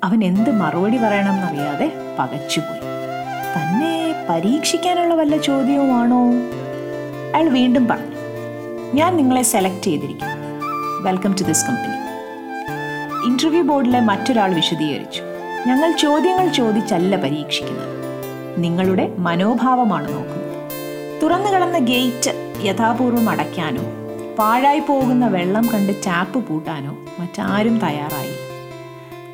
അവൻ 0.03 0.23
എന്ത് 0.23 0.51
മറുപടി 0.51 0.97
പറയണമെന്നറിയാതെ 0.97 1.91
പകച്ചുപോയി. 2.19 2.79
തന്നെ 3.57 4.15
പരീക്ഷിക്കാനുള്ള 4.29 5.13
വല്ല 5.13 5.37
ചോദ്യവുമാണോ? 5.37 6.25
അയാൾ 7.35 7.49
വീണ്ടും 7.49 7.87
പറഞ്ഞു 7.87 8.15
ഞാൻ 8.93 9.17
നിങ്ങളെ 9.17 9.41
സെലക്ട് 9.41 9.83
ചെയ്തിരിക്കുന്നു. 9.83 10.35
Welcome 11.01 11.35
to 11.39 11.43
this 11.43 11.65
company 11.65 12.10
interview 13.41 13.63
ബോർഡിലെ 13.63 13.99
മറ്റൊരാൾ 13.99 14.53
വിശദീകരിച്ചു. 14.53 15.21
ഞങ്ങൾ 15.67 15.91
ചോദ്യങ്ങൾ 15.91 16.47
ചോദിച്ചല്ല 16.47 17.15
പരീക്ഷിക്കുന്നത്. 17.15 17.93
നിങ്ങളുടെ 18.57 19.15
മനോഭാവമാണ് 19.19 20.13
നോക്കുന്നത്. 20.13 20.71
തുറന്നു 21.23 21.49
കിടന്ന 21.49 21.77
ഗേറ്റ് 21.77 22.59
യഥാപൂർവം 22.63 23.29
അടയ്ക്കാനോ 23.29 23.81
പാഴായി 24.39 24.79
പോകുന്ന 24.79 25.27
വെള്ളം 25.27 25.67
കണ്ട് 25.73 25.93
ടാപ്പ് 26.07 26.47
പൂട്ടാനോ 26.47 26.95
മറ്റാരും 27.19 27.79
തയ്യാറായില്ല. 27.79 28.35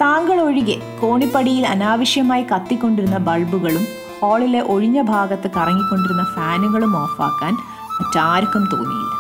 താങ്കൾ 0.02 0.42
ഒഴികെ 0.42 1.00
കോണിപ്പടിയിൽ 1.02 1.68
അനാവശ്യമായി 1.68 2.44
കത്തിക്കൊണ്ടിരുന്ന 2.44 3.18
ബൾബുകളും 3.18 3.86
ഹാളിലെ 4.22 4.60
ഒഴിഞ്ഞ 4.60 5.02
ഭാഗത്ത് 5.02 5.52
കറങ്ങിക്കൊണ്ടിരുന്ന 5.52 6.24
ഫാനുകളും 6.36 6.98
ഓഫാക്കാൻ 7.04 7.54
മറ്റാർക്കും 8.02 8.66
തോന്നിയില്ല. 8.74 9.18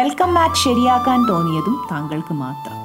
വെൽക്കം 0.00 0.34
മാറ്റ് 0.34 0.54
ശരിയാക്കാൻ 0.54 1.26
തോന്നിയതും 1.28 1.88
താങ്കൾക്ക് 1.90 2.34
മാത്രം. 2.34 2.81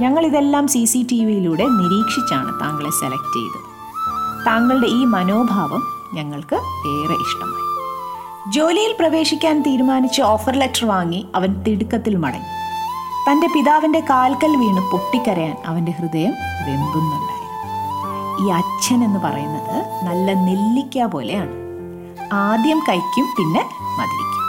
ഞങ്ങൾ 0.00 0.26
ഇതെല്ലാം 0.26 0.68
സി 0.68 0.84
സി 0.84 1.06
ടി 1.10 1.24
വിയിലൂടെ 1.24 1.64
നിരീക്ഷിച്ചാണ് 1.64 2.60
താങ്കളെ 2.60 2.90
സെലക്ട് 2.90 3.30
ചെയ്തത്. 3.36 3.68
താങ്കളുടെ 4.46 4.86
ഈ 4.86 5.04
മനോഭാവം 5.04 5.82
ഞങ്ങൾക്ക് 6.14 6.56
ഏറെ 6.94 7.16
ഇഷ്ടമായി. 7.24 7.64
ജോലിയിൽ 8.50 8.92
പ്രവേശിക്കാൻ 9.00 9.60
തീരുമാനിച്ച് 9.60 10.22
ഓഫർ 10.22 10.54
ലെറ്റർ 10.54 10.84
വാങ്ങി 10.84 11.26
അവൻ 11.34 11.62
തിടുക്കത്തിൽ 11.62 12.16
മടങ്ങി. 12.16 12.52
തന്റെ 13.28 13.46
പിതാവിന്റെ 13.46 14.00
കാൽക്കൽ 14.00 14.56
വീണ് 14.56 14.82
പൊട്ടിക്കരയാൻ 14.90 15.56
അവന്റെ 15.66 15.92
ഹൃദയം 15.92 16.34
വെമ്പുന്നുണ്ടായിരുന്നു 16.66 18.44
ഈ 18.44 18.50
അച്ഛൻ 18.50 19.04
എന്ന് 19.04 19.18
പറയുന്നത് 19.18 19.76
നല്ല 20.06 20.32
നെല്ലിക്ക 20.32 21.04
പോലെയാണ്. 21.06 21.54
ആദ്യം 22.32 22.78
കഴിക്കും 22.78 23.26
പിന്നെ 23.38 23.62
മതിരിക്കും 23.98 24.44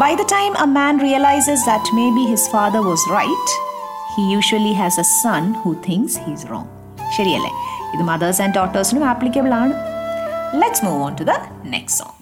by 0.00 0.14
the 0.14 0.24
time 0.36 0.52
a 0.62 0.66
man 0.78 1.00
realises 1.00 1.66
that 1.66 1.96
maybe 2.10 2.24
his 2.30 2.50
father 2.50 2.80
was 2.80 3.08
right 3.18 3.71
he 4.16 4.22
usually 4.22 4.72
has 4.72 5.00
a 5.00 5.02
son 5.02 5.52
who 5.52 5.72
thinks 5.88 6.18
he's 6.18 6.50
wrong 6.50 6.70
ശരിയല്ലേ? 7.16 7.50
ഇത് 7.94 8.02
മദേഴ്സ് 8.02 8.42
ആൻഡ് 8.42 8.54
ഡോട്ടേഴ്സിനും 8.54 9.04
ആപ്ലിക്കബിൾ 9.04 9.54
ആണ്. 9.54 9.72
Let's 10.62 10.84
move 10.84 11.02
on 11.02 11.14
to 11.14 11.24
the 11.24 11.30
next 11.64 12.04
song 12.04 12.21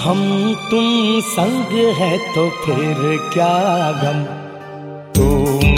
हम 0.00 0.54
तुम 0.70 1.20
संग 1.20 1.94
है 1.94 2.18
तो 2.18 2.50
फिर 2.50 2.94
क्या 3.32 3.92
गम? 4.04 4.20
तू 5.12 5.24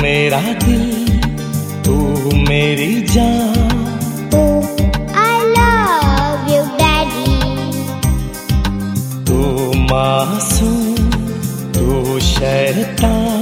मेरा 0.02 0.40
दिल 0.40 1.20
तू 1.84 1.96
मेरी 2.50 3.02
जान। 3.02 3.68
I 5.14 5.38
love 5.58 6.44
you, 6.52 6.62
Daddy. 6.80 7.42
तू 9.26 9.72
मासूम 9.78 10.94
तू 11.72 12.20
शैतान। 12.20 13.41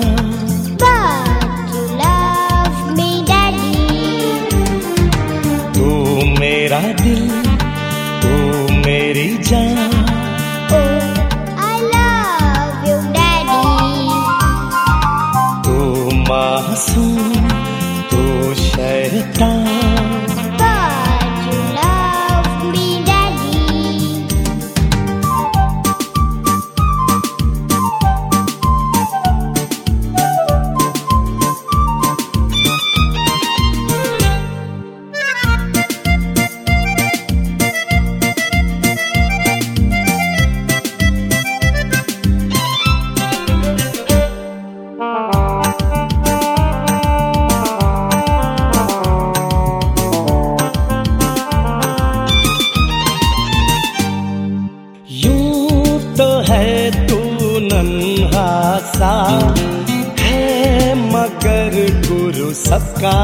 मगर 61.31 61.75
गुरु 62.07 62.53
सबका। 62.55 63.19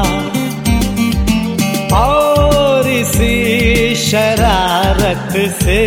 और 1.95 2.87
इसी 2.89 3.95
शरारत 3.95 5.33
से 5.53 5.81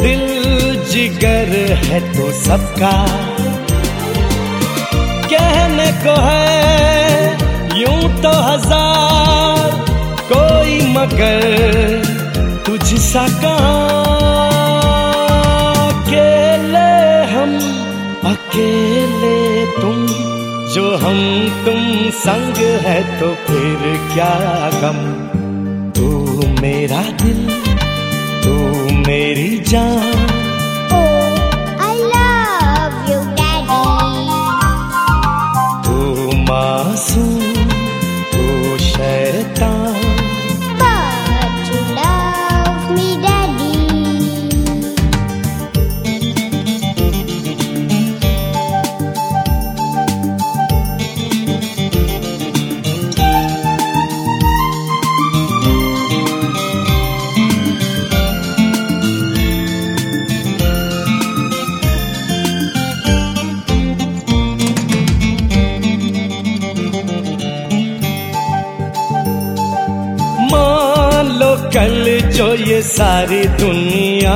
दिल 0.00 0.24
जिगर 0.90 1.52
है 1.82 2.00
तो 2.14 2.30
सबका। 2.38 2.92
कहने 5.30 5.90
को 6.04 6.14
है, 6.20 7.26
यूँ 7.80 8.02
तो 8.22 8.32
हज़ार, 8.40 9.70
कोई 10.32 10.80
मगर 10.94 11.38
तुझसा 12.66 13.26
कहाँ 13.42 14.59
जो 20.74 20.96
हम 20.96 21.16
तुम 21.64 22.10
संग 22.10 22.56
है 22.56 23.20
तो 23.20 23.34
फिर 23.34 23.78
क्या 24.14 24.70
गम? 24.74 24.98
तू 25.90 26.08
मेरा 26.62 27.02
दिल, 27.02 27.50
तू 28.44 28.54
मेरी 29.08 29.58
जान। 29.58 30.49
सारी 73.00 73.44
दुनिया 73.60 74.32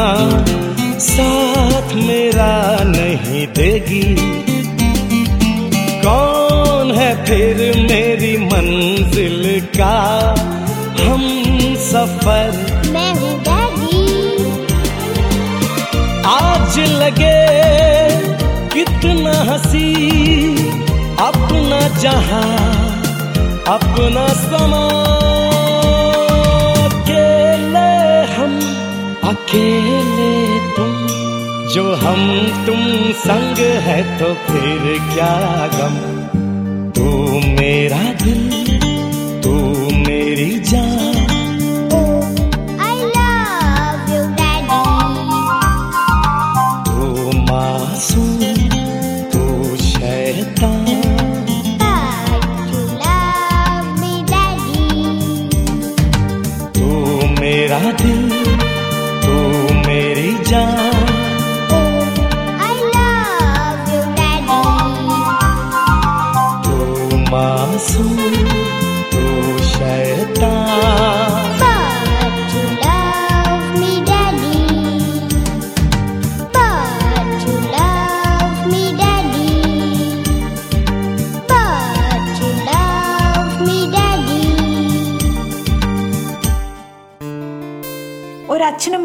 साथ 1.06 1.90
मेरा 1.94 2.52
नहीं 2.84 3.46
देगी। 3.46 4.14
कौन 6.04 6.92
है 6.92 7.10
फिर 7.24 7.60
मेरी 7.80 8.36
मंजिल 8.44 9.60
का? 9.76 9.98
हम 11.00 11.24
सफ़र 11.88 12.62
आज 16.26 16.78
लगे 17.02 17.36
कितना 18.74 19.36
हसी 19.52 19.92
अपना 21.28 21.82
जहाँ 21.98 22.48
अपना 23.76 24.26
समा 24.44 24.83
हम 32.04 32.22
तुम 32.66 33.12
संग 33.12 33.58
है 33.58 34.18
तो 34.18 34.34
फिर 34.34 34.98
क्या 35.14 35.34
गम? 35.74 35.96
तू 36.90 37.04
मेरा 37.38 38.02
दिल 38.24 38.50
तू 39.44 39.54
मेरी 39.96 40.60
जान। 40.60 41.13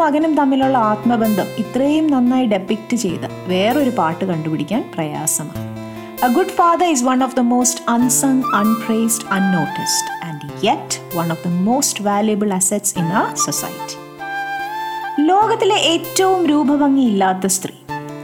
മകനും 0.10 0.36
തമ്മിലുള്ള 0.36 0.78
ആത്മബന്ധം 0.78 1.47
ഇത്രയും 1.57 2.12
നന്നായി 2.12 2.45
ഡെപ്പിക്റ്റ് 2.45 2.97
ചെയ്ത 2.97 3.20
വേറൊരു 3.47 3.89
പാട്ട് 3.89 4.26
കണ്ടുപിടിക്കാൻ 4.26 4.91
പ്രയാസമാണ്. 4.93 5.64
A 6.26 6.28
good 6.28 6.47
father 6.47 6.86
is 6.86 7.03
one 7.03 7.24
of 7.24 7.36
the 7.36 7.39
most 7.39 7.82
unsung 7.89 8.43
unpraised 8.55 9.26
unnoticed 9.32 10.26
and 10.26 10.66
yet 10.66 11.18
one 11.18 11.32
of 11.32 11.47
the 11.47 11.51
most 11.51 12.03
valuable 12.03 12.53
assets 12.53 12.99
in 12.99 13.05
a 13.05 13.34
society 13.34 13.95
ലോകത്തിലെ 15.28 15.76
ഏറ്റവും 15.76 16.47
രൂപഭംഗിയില്ലാത്ത 16.47 17.47
സ്ത്രീ. 17.47 17.76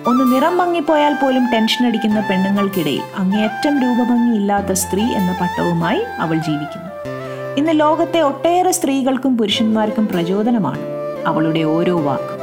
ഒന്ന് 0.07 0.35
നിറം 0.35 0.57
മങ്ങിപ്പോയാൽ 0.57 1.13
പോലും 1.13 1.45
ടെൻഷൻ 1.53 1.87
അടിക്കുന്ന 1.87 2.19
പെണ്ണുങ്ങൾക്കിടയിൽ 2.19 3.01
അങ്ങേയറ്റം 3.17 3.81
രൂപഭംഗിയില്ലാത്ത 3.81 4.71
സ്ത്രീ 4.71 5.01
എന്ന 5.01 5.37
പട്ടവുമായി 5.41 6.01
അവൾ 6.19 6.35
ജീവിക്കുന്നു. 6.35 6.91
ഇന്ന് 7.57 7.79
ലോകത്തെ 7.79 8.21
ഒട്ടേറെ 8.21 8.71
സ്ത്രീകൾക്കും 8.71 9.37
പുരുഷന്മാർക്കും 9.37 10.07
പ്രചോദനമാണ് 10.07 10.94
അവളുടെ 11.25 11.63
ഓരോ 11.63 11.99
വാക്ക്. 11.99 12.35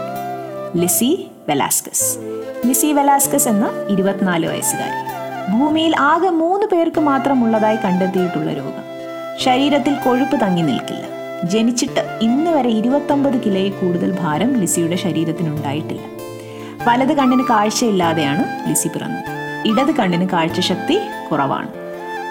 Lizzie 0.78 1.30
Velasquez. 1.48 2.18
ലിസി 2.66 2.92
വെലാസ്കസ് 2.92 3.48
എന്ന 3.48 3.70
ഇരുപത്തിനാല് 3.88 4.46
വയസ്സുകാരി. 4.46 5.12
ഭൂമിയിൽ 5.52 5.96
ആകെ 5.96 6.28
മൂന്ന് 6.28 6.66
പേർക്ക് 6.66 7.00
മാത്രമുള്ളതായി 7.00 7.76
കണ്ടെത്തിയിട്ടുള്ള 7.76 8.52
രോഗം. 8.52 8.84
ശരീരത്തിൽ 9.38 9.94
കൊഴുപ്പ് 9.94 10.36
തങ്ങി 10.42 10.62
നിൽക്കില്ല. 10.62 11.04
ജനിച്ചിട്ട് 11.44 12.18
ഇന്ന് 12.22 12.50
വരെ 12.50 12.68
ഇരുപത്തൊമ്പത് 12.68 13.42
കിലോയിൽ 13.42 13.72
കൂടുതൽ 13.72 14.16
ഭാരം 14.20 14.60
ലിസിയുടെ 14.60 14.96
ശരീരത്തിനുണ്ടായിട്ടില്ല. 14.96 16.02
വലത് 16.88 17.12
കണ്ണിന് 17.12 17.42
കാഴ്ചയില്ലാതെയാണ് 17.42 18.68
ലിസി 18.68 18.88
പിറന്നത്. 18.88 19.30
ഇടത് 19.66 19.94
കണ്ണിന് 19.94 20.28
കാഴ്ചശക്തി 20.28 20.98
കുറവാണ്. 21.32 21.68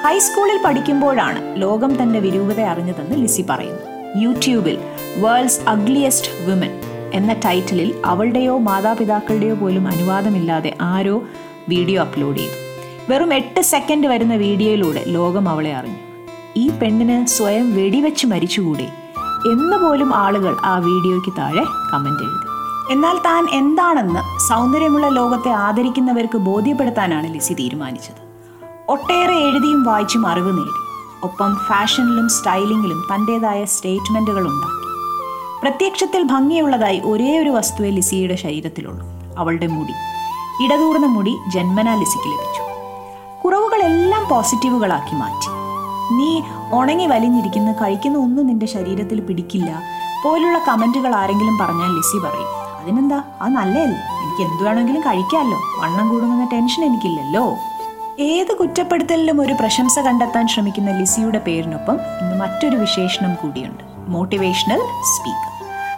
ഹൈസ്കൂളിൽ 0.04 0.60
പഠിക്കുമ്പോഴാണ് 0.66 1.62
ലോകം 1.62 2.04
തന്റെ 2.04 2.20
വിരൂപത 2.20 2.62
അറിഞ്ഞതെന്ന് 2.62 3.16
ലിസി 3.16 3.46
പറയുന്നു. 3.50 3.92
യൂട്യൂബിൽ 4.22 4.80
വേൾഡ്സ് 5.18 5.70
അഗ്ലിയസ്റ്റ് 5.70 6.46
വിമൻ 6.46 6.82
എന്ന 7.14 7.34
ടൈറ്റിലിൽ 7.34 8.02
അവളുടെയോ 8.06 8.58
മാതാപിതാക്കളുടെയോ 8.58 9.56
പോലും 9.56 9.88
അനുവാദമില്ലാതെ 9.88 10.78
ആരോ 10.82 11.22
വീഡിയോ 11.70 12.02
അപ്ലോഡ് 12.02 12.38
ചെയ്തു. 12.38 12.54
വെറും 13.12 13.34
എട്ട് 13.34 13.62
സെക്കൻഡ് 13.62 14.08
വരുന്ന 14.08 14.36
വീഡിയോയിലൂടെ 14.36 15.04
ലോകം 15.08 15.50
അവളെ 15.50 15.76
അറിഞ്ഞു. 15.76 15.98
ഈ 16.58 16.70
പെണ്ണിന് 16.70 17.28
സ്വയം 17.28 17.76
വെടിവെച്ച് 17.76 18.28
മരിച്ചുകൂടി? 18.28 18.84
എന്ന് 19.52 19.78
പോലും 19.78 20.16
ആളുകൾ 20.16 20.56
ആ 20.66 20.78
വീഡിയോയ്ക്ക് 20.78 21.38
താഴെ 21.38 21.64
കമന്റ് 21.94 22.24
എഴുതി. 22.24 22.48
എന്നാൽ 22.92 23.18
താൻ 23.18 23.48
എന്താണെന്ന് 23.54 24.50
സൗന്ദര്യമുള്ള 24.50 25.08
ലോകത്തെ 25.08 25.50
ആദരിക്കുന്നവർക്ക് 25.50 26.38
ബോധ്യപ്പെടുത്താനാണ് 26.38 27.34
ലിസി 27.34 27.54
തീരുമാനിച്ചത്. 27.54 28.22
ഒട്ടേറെ 28.90 29.34
എഴുതിയും 29.34 29.84
വായിച്ചും 29.84 30.28
അറിവ് 30.28 30.58
നേടി. 30.58 30.74
ഒപ്പം 31.24 31.56
ഫാഷനിലും 31.56 32.30
സ്റ്റൈലിങ്ങിലും 32.30 33.04
തന്റെതായ 33.16 33.66
സ്റ്റേറ്റ്മെന്റുകൾ 33.66 34.48
ഉണ്ടാക്കി. 34.48 34.81
പ്രത്യക്ഷത്തിൽ 35.62 36.24
ഭംഗിയുള്ളതായി 36.24 37.00
ഒരേ 37.00 37.40
ഒരു 37.40 37.50
വസ്തുവെ 37.50 37.90
ലിസിയുടെ 37.90 38.36
ശരീരത്തിലുള്ളൂ 38.36 39.08
അവളുടെ 39.38 39.68
മുടി. 39.68 39.94
ഇടതൂർന്ന 40.66 41.06
മുടി 41.06 41.38
ജന്മനാ 41.54 41.96
ലിസിക്ക് 41.96 42.28
ലഭിച്ചു. 42.28 42.62
കുറവുകളെല്ലാം 43.46 44.28
പോസിറ്റീവുകളാക്കി 44.30 45.16
മാറ്റി. 45.16 45.62
നീ 46.16 46.42
ഉണങ്ങി 46.74 47.06
വലിഞ്ഞിരിക്കുന്ന 47.06 47.72
കഴിക്കുന്ന 47.72 48.18
ഒന്നും 48.18 48.48
നിന്റെ 48.48 48.66
ശരീരത്തിൽ 48.66 49.20
പിടിക്കില്ല 49.20 49.82
പോലുള്ള 50.26 50.58
കമന്റുകൾ 50.68 51.16
ആരെങ്കിലും 51.16 51.58
പറഞ്ഞാൽ 51.58 51.96
ലിസി 51.96 52.18
പറയും. 52.18 52.82
അതിനെന്താ? 52.82 53.24
അത് 53.42 53.54
നല്ലതല്ലേ? 53.54 53.98
എനിക്ക് 54.24 54.52
എന്തു 54.52 54.64
വേണമെങ്കിലും 54.64 55.02
കഴിക്കാമല്ലോ. 55.02 55.60
വണ്ണം 55.80 56.10
കൂടുമെന്ന 56.10 56.50
ടെൻഷൻ 56.54 56.86
എനിക്കില്ലല്ലോ. 56.86 57.58
ഏത് 58.20 58.58
കുറ്റപ്പെടുത്തലിലും 58.58 59.42
ഒരു 59.42 59.54
പ്രശംസ 59.54 60.00
കണ്ടെത്താൻ 60.00 60.48
ശ്രമിക്കുന്ന 60.48 61.00
ലിസിയുടെ 61.00 61.40
പേരിനൊപ്പം 61.40 61.96
ഇന്ന് 61.96 62.40
മറ്റൊരു 62.40 62.76
വിശേഷണം 62.76 63.36
കൂടിയുണ്ട്. 63.36 63.84
Motivational 64.08 64.80
speaker. 64.80 65.51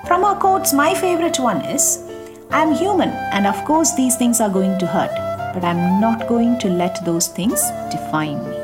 From 0.04 0.24
a 0.26 0.34
quotes 0.44 0.76
my 0.76 0.92
favorite 0.96 1.40
one 1.44 1.62
is 1.76 1.86
human 2.74 3.12
and 3.36 3.48
of 3.48 3.62
course 3.66 3.94
these 3.98 4.18
things 4.20 4.42
are 4.42 4.50
going 4.50 4.76
to 4.80 4.88
hurt 4.96 5.16
but 5.54 5.66
I'm 5.76 5.84
not 6.02 6.24
going 6.26 6.56
to 6.64 6.70
let 6.82 7.02
those 7.06 7.30
things 7.38 7.64
define 7.94 8.36
me 8.44 8.58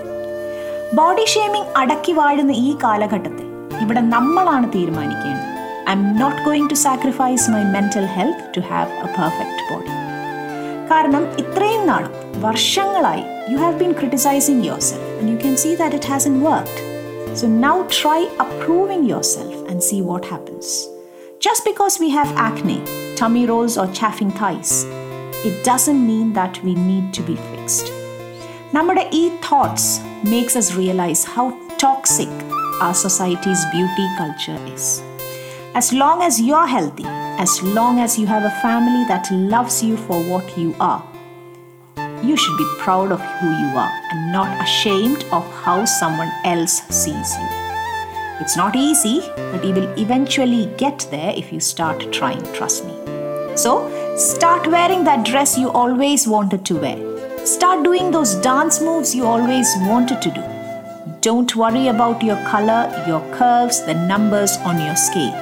body 0.96 1.26
shaming 1.26 1.70
അടക്കി 1.76 2.14
വാഴുന്ന 2.14 2.54
ഈ 2.66 2.72
കാലഘട്ടത്തിൽ 2.84 3.46
ഇവിടെ 3.82 4.02
നമ്മളാണ് 4.14 4.68
തീരുമാനിക്കേണ്ടത്. 4.76 5.46
I'm 5.94 6.04
not 6.20 6.42
going 6.46 6.70
to 6.70 6.78
sacrifice 6.84 7.48
my 7.52 7.64
mental 7.76 8.06
health 8.18 8.46
to 8.56 8.64
have 8.70 8.92
a 9.00 9.10
perfect 9.18 9.64
body 9.70 9.94
കാരണം 10.92 11.26
ഇത്രയും 11.44 11.84
നാളും 11.88 12.14
വർഷങ്ങളായി 12.42 13.24
you 13.54 13.58
have 13.58 13.76
been 13.82 13.94
criticising 14.00 14.64
yourself 14.90 15.12
and 15.20 15.32
you 15.34 15.40
can 15.44 15.58
see 15.64 15.72
that 15.76 15.98
it 16.00 16.12
hasn't 16.28 16.38
worked 16.48 16.86
so 17.42 17.48
now 17.66 17.76
try 17.98 18.20
approving 18.46 19.06
yourself 19.36 19.60
and 19.72 19.84
see 19.90 20.00
what 20.12 20.28
happens 20.28 20.74
Just 21.47 21.67
because 21.71 21.99
we 22.03 22.09
have 22.19 22.35
acne 22.49 22.79
tummy 23.21 23.45
rolls 23.53 23.79
or 23.85 23.91
chafing 24.01 24.37
thais 24.43 24.73
it 25.49 25.57
doesn't 25.71 26.03
mean 26.11 26.29
that 26.41 26.55
we 26.67 26.75
need 26.91 27.07
to 27.19 27.25
be 27.31 27.37
fixed 27.51 27.89
നമ്മുടെ 28.77 29.07
ഈ 29.21 29.25
thoughts 29.49 29.93
makes 30.35 30.59
us 30.63 30.69
realise 30.81 31.25
how 31.37 31.47
toxic 31.85 32.39
our 32.81 32.95
society's 32.95 33.65
beauty 33.67 34.07
culture 34.17 34.59
is. 34.67 35.03
As 35.75 35.93
long 35.93 36.23
as 36.23 36.41
you're 36.41 36.67
healthy, 36.67 37.05
as 37.39 37.63
long 37.63 38.01
as 38.01 38.19
you 38.19 38.27
have 38.27 38.45
a 38.45 38.51
family 38.63 39.05
that 39.07 39.31
loves 39.31 39.83
you 39.83 39.97
for 39.97 40.23
what 40.23 40.57
you 40.57 40.75
are, 40.79 41.03
you 42.23 42.37
should 42.37 42.57
be 42.57 42.71
proud 42.79 43.13
of 43.13 43.21
who 43.21 43.49
you 43.49 43.77
are 43.77 43.93
and 44.11 44.33
not 44.33 44.49
ashamed 44.63 45.25
of 45.33 45.45
how 45.65 45.85
someone 45.85 46.33
else 46.45 46.83
sees 46.91 47.37
you. 47.37 47.58
It's 48.41 48.57
not 48.57 48.77
easy, 48.77 49.21
but 49.37 49.65
you 49.65 49.73
will 49.75 49.99
eventually 49.99 50.67
get 50.77 51.07
there 51.11 51.33
if 51.37 51.53
you 51.53 51.61
start 51.61 52.13
trying, 52.13 52.43
trust 52.53 52.85
me. 52.85 52.95
So, 53.57 53.73
start 54.17 54.67
wearing 54.67 55.05
that 55.05 55.25
dress 55.25 55.57
you 55.57 55.71
always 55.71 56.27
wanted 56.27 56.65
to 56.67 56.77
wear. 56.77 56.99
Start 57.47 57.85
doing 57.85 58.11
those 58.11 58.35
dance 58.37 58.81
moves 58.81 59.15
you 59.15 59.25
always 59.25 59.69
wanted 59.83 60.21
to 60.23 60.31
do. 60.31 60.43
Don't 61.21 61.55
worry 61.57 61.89
about 61.89 62.23
your 62.23 62.37
color, 62.47 62.83
your 63.07 63.21
curves, 63.35 63.85
the 63.87 63.95
numbers 63.95 64.57
on 64.59 64.81
your 64.81 64.97
scale. 64.97 65.37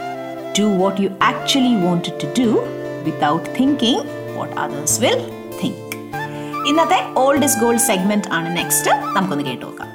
Do 0.52 0.68
what 0.68 0.98
you 0.98 1.16
actually 1.20 1.76
wanted 1.76 2.20
to 2.20 2.32
do 2.34 2.60
without 3.04 3.46
thinking 3.48 4.00
what 4.36 4.50
others 4.64 4.98
will 5.00 5.22
think. 5.60 5.78
ഇന്നത്തെ 6.70 6.98
old 7.22 7.44
is 7.46 7.58
gold 7.62 7.84
segment 7.88 8.28
ആണ് 8.38 8.48
next 8.58 8.92
നമുക്കൊന്ന് 9.14 9.44
കേട്ടു 9.48 9.64
നോക്കാം 9.66 9.85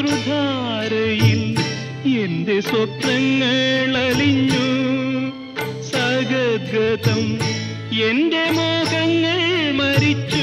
മൂകാശ്രുധാരയിൽ 0.00 1.40
എന്റെ 2.22 2.56
സ്വപ്നങ്ങൾ 2.60 3.56
അലിഞ്ഞു 4.02 4.66
സഗദ്ഗതം 5.90 7.24
എന്റെ 8.08 8.44
മോഹങ്ങൾ 8.58 9.40
മരിച്ചു. 9.80 10.37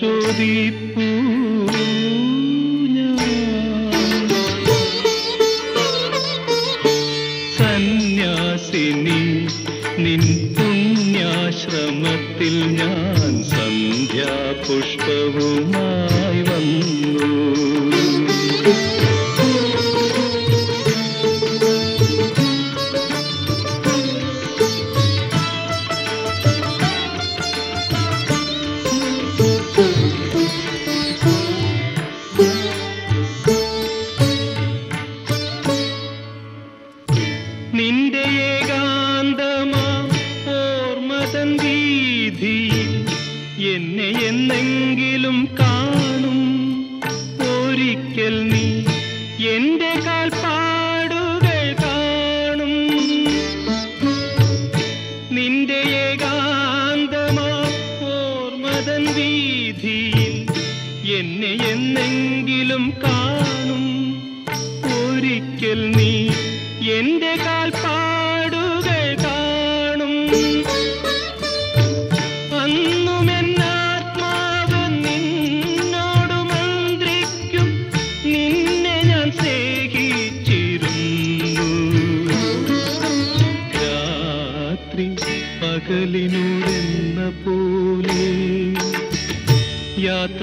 യാത്ര 0.00 0.87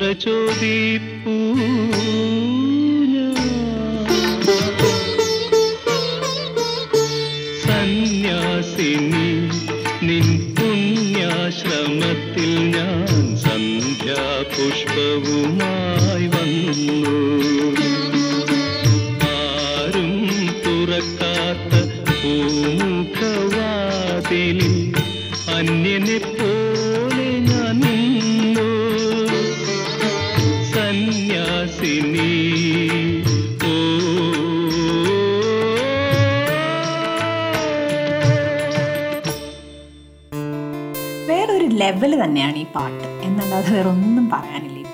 യാത്ര 0.05 1.34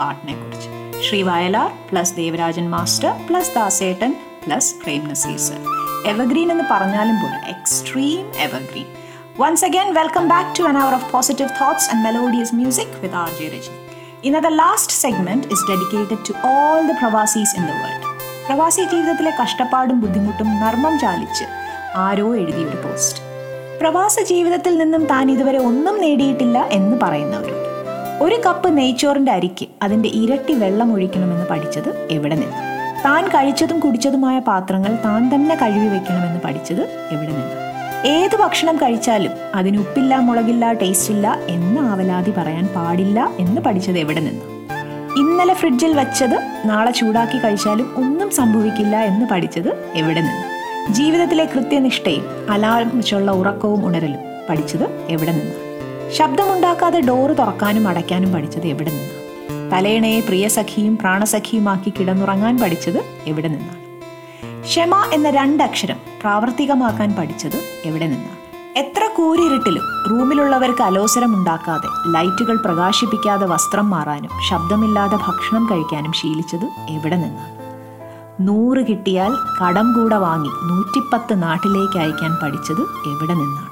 പറയാനില്ല 0.01 0.29
ഈ 0.31 0.33
പാട്ടിനെ 0.33 0.33
കുറിച്ച് 0.41 0.69
Shri 1.07 1.19
Vayalar 1.23 1.69
plus 1.89 2.15
Devarajan 2.15 2.69
master 2.69 3.11
plus 3.27 3.51
ദാസേട്ടൻ 3.55 4.11
plus 4.45 4.71
Prem 4.83 5.01
Nazir 5.09 5.37
sir. 5.39 5.59
Evergreen 6.05 6.51
എന്ന് 6.51 6.65
പറഞ്ഞാലും 6.71 7.15
പോലും 7.21 7.41
extreme 7.49 8.25
evergreen. 8.41 8.87
Once 9.39 9.65
again 9.65 9.93
welcome 9.93 10.27
back 10.27 10.59
to 10.59 10.63
an 10.63 10.77
hour 10.77 10.93
of 10.93 11.11
positive 11.11 11.49
thoughts 11.61 11.89
and 11.91 12.03
melodious 12.03 12.55
music 12.55 12.95
with 13.03 13.15
R 13.15 13.29
J 13.39 13.47
Rajani 13.47 13.79
ഇന്നത്തെ 14.23 14.49
last 14.55 14.95
segment 14.95 15.47
is 15.47 15.65
dedicated 15.69 16.23
to 16.27 16.33
all 16.49 16.81
the 16.87 16.95
pravasis 16.99 17.55
in 17.57 17.65
the 17.65 17.73
world 17.81 18.07
പ്രവാസി 18.47 18.81
ജീവിതത്തിലെ 18.85 19.31
കഷ്ടപ്പാടും 19.41 19.99
ബുദ്ധിമുട്ടും 19.99 20.59
നർമ്മം 20.61 20.99
ചാലിച്ച് 20.99 21.45
ആരോ 21.97 22.35
എഴുതിയൊരു 22.35 22.77
post 22.85 23.21
പ്രവാസ 23.79 24.19
ജീവിതത്തിൽ 24.23 24.77
നിന്നും 24.77 25.05
താൻ 25.05 25.31
ഇതുവരെ 25.31 25.59
ഒന്നും 25.59 26.01
നേടിയിട്ടില്ല 26.01 26.57
എന്ന് 26.71 26.97
പറയുന്നവരുണ്ട് 27.03 27.60
ഒരു 28.23 28.37
കപ്പ് 28.45 28.77
നെയ്ച്ചോറിന്റെ 28.77 29.31
അരിക്ക് 29.31 29.67
അതിന്റെ 29.83 30.09
ഇരട്ടി 30.09 30.53
വെള്ളം 30.53 30.93
ഒഴിക്കണമെന്ന് 30.93 31.45
പഠിച്ചത് 31.45 31.89
എവിടെ 32.09 32.35
നിന്ന്? 32.35 32.59
താൻ 33.05 33.23
കഴിച്ചതും 33.27 33.79
കുടിച്ചതുമായ 33.79 34.39
പാത്രങ്ങൾ 34.39 34.91
താൻ 35.05 35.21
തന്നെ 35.33 35.55
കഴുകി 35.55 35.87
വെക്കണമെന്ന് 35.87 36.39
പഠിച്ചത് 36.39 36.81
എവിടെ 37.13 37.31
നിന്ന്? 37.31 37.55
ഏത് 38.05 38.35
ഭക്ഷണം 38.35 38.75
കഴിച്ചാലും 38.75 39.31
അതിന് 39.55 39.77
ഉപ്പില്ല 39.77 40.15
മുളകില്ല 40.17 40.73
ടേസ്റ്റ് 40.73 41.13
ഇല്ല 41.13 41.27
എന്ന് 41.47 41.81
ആവലാതി 41.91 42.31
പറയാൻ 42.31 42.67
പാടില്ല 42.75 43.29
എന്ന് 43.39 43.61
പഠിച്ചത് 43.61 43.97
എവിടെ 43.97 44.19
നിന്ന്? 44.19 44.45
ഇന്നലെ 45.17 45.53
ഫ്രിഡ്ജിൽ 45.53 45.93
വെച്ചത് 45.93 46.37
നാളെ 46.65 46.91
ചൂടാക്കി 46.91 47.37
കഴിച്ചാലും 47.37 47.89
ഒന്നും 47.97 48.31
സംഭവിക്കില്ല 48.31 48.95
എന്ന് 49.03 49.25
പഠിച്ചത് 49.25 49.71
എവിടെ 49.95 50.21
നിന്ന്? 50.21 50.45
ജീവിതത്തിലെ 50.91 51.45
കൃത്യനിഷ്ഠയും 51.45 52.25
അലാറം 52.49 52.91
ഉറക്കവും 53.41 53.85
ഉണരലും 53.85 54.21
പഠിച്ചത് 54.49 54.87
എവിടെ 55.09 55.31
നിന്ന്? 55.31 55.70
ശബ്ദമുണ്ടാക്കാതെ 56.17 56.99
ഡോറ് 56.99 57.37
തുറക്കാനും 57.37 57.87
അടയ്ക്കാനും 57.87 58.33
പഠിച്ചത് 58.33 58.67
എവിടെ 58.67 58.91
നിന്നാണ്? 58.91 59.71
തലേണയെ 59.71 60.19
പ്രിയസഖിയും 60.19 60.97
പ്രാണസഖിയുമാക്കി 60.97 61.93
കിടന്നുറങ്ങാൻ 61.99 62.59
പഠിച്ചത് 62.59 62.99
എവിടെ 63.25 63.47
നിന്നാണ്? 63.47 63.79
ക്ഷമ 64.63 64.95
എന്ന 65.13 65.29
രണ്ടക്ഷരം 65.29 65.99
പ്രാവർത്തികമാക്കാൻ 66.21 67.15
പഠിച്ചത് 67.19 67.57
എവിടെ 67.85 68.07
നിന്നാണ്? 68.07 68.37
എത്ര 68.77 69.03
കൂരിരുട്ടിലും 69.17 69.85
റൂമിലുള്ളവർക്ക് 70.09 70.81
അലോസരമുണ്ടാക്കാതെ 70.81 71.89
ലൈറ്റുകൾ 72.11 72.57
പ്രകാശിപ്പിക്കാതെ 72.57 73.45
വസ്ത്രം 73.45 73.89
മാറാനും 73.89 74.29
ശബ്ദമില്ലാതെ 74.49 75.15
ഭക്ഷണം 75.15 75.65
കഴിക്കാനും 75.71 76.13
ശീലിച്ചത് 76.13 76.67
എവിടെ 76.89 77.15
നിന്നാണ്? 77.15 77.57
നൂറ് 78.41 78.87
കിട്ടിയാൽ 78.87 79.31
കടം 79.59 79.93
കൂടെ 79.93 80.15
വാങ്ങി 80.15 80.49
നൂറ്റിപ്പത്ത് 80.63 81.43
നാട്ടിലേക്ക് 81.43 81.99
അയക്കാൻ 81.99 82.37
പഠിച്ചത് 82.43 82.81
എവിടെ 82.81 83.33
നിന്നാണ്? 83.33 83.70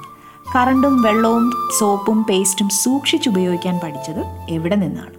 കറണ്ടും 0.56 1.02
വെള്ളവും 1.02 1.52
സോപ്പും 1.78 2.22
പേസ്റ്റും 2.22 2.68
സൂക്ഷിച്ചുപയോഗിക്കാൻ 2.68 3.80
പഠിച്ചത് 3.84 4.22
എവിടെ 4.50 4.76
നിന്നാണ്? 4.76 5.14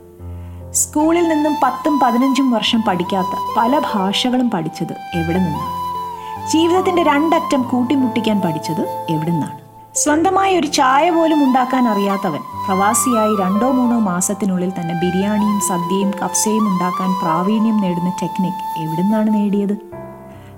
സ്കൂളിൽ 0.74 1.28
നിന്നും 1.28 1.56
പത്തും 1.64 2.00
പതിനഞ്ചും 2.00 2.52
വർഷം 2.52 2.82
പഠിക്കാത്ത 2.88 3.40
പല 3.58 3.82
ഭാഷകളും 3.94 4.50
പഠിച്ചത് 4.50 4.94
എവിടെ 4.94 5.38
നിന്നാണ്? 5.38 5.82
ജീവിതത്തിന്റെ 6.48 7.04
രണ്ടറ്റം 7.04 7.62
കൂട്ടിമുട്ടിക്കാൻ 7.62 8.42
പഠിച്ചത് 8.42 9.06
എവിടെ 9.10 9.32
നിന്നാണ്? 9.32 9.62
സ്വന്തമായി 9.96 10.58
ഒരു 10.58 10.68
ചായ 10.68 11.10
പോലും 11.10 11.44
ഉണ്ടാക്കാൻ 11.44 11.88
അറിയാത്തവൻ 11.88 12.40
പ്രവാസിയായി 12.68 13.36
രണ്ടോ 13.36 13.72
മൂന്നോ 13.72 14.00
മാസത്തിനുള്ളിൽ 14.00 14.70
തന്നെ 14.70 14.94
ബിരിയാണിയും 14.94 15.60
സദ്യയും 15.60 16.12
കഫ്സയും 16.26 16.68
ഉണ്ടാക്കാൻ 16.68 17.14
പ്രാവീണ്യം 17.14 17.78
നേടുന്ന 17.78 18.10
ടെക്നിക് 18.22 18.84
എവിടുന്നാണ് 18.84 19.34
നേടിയത്? 19.34 20.02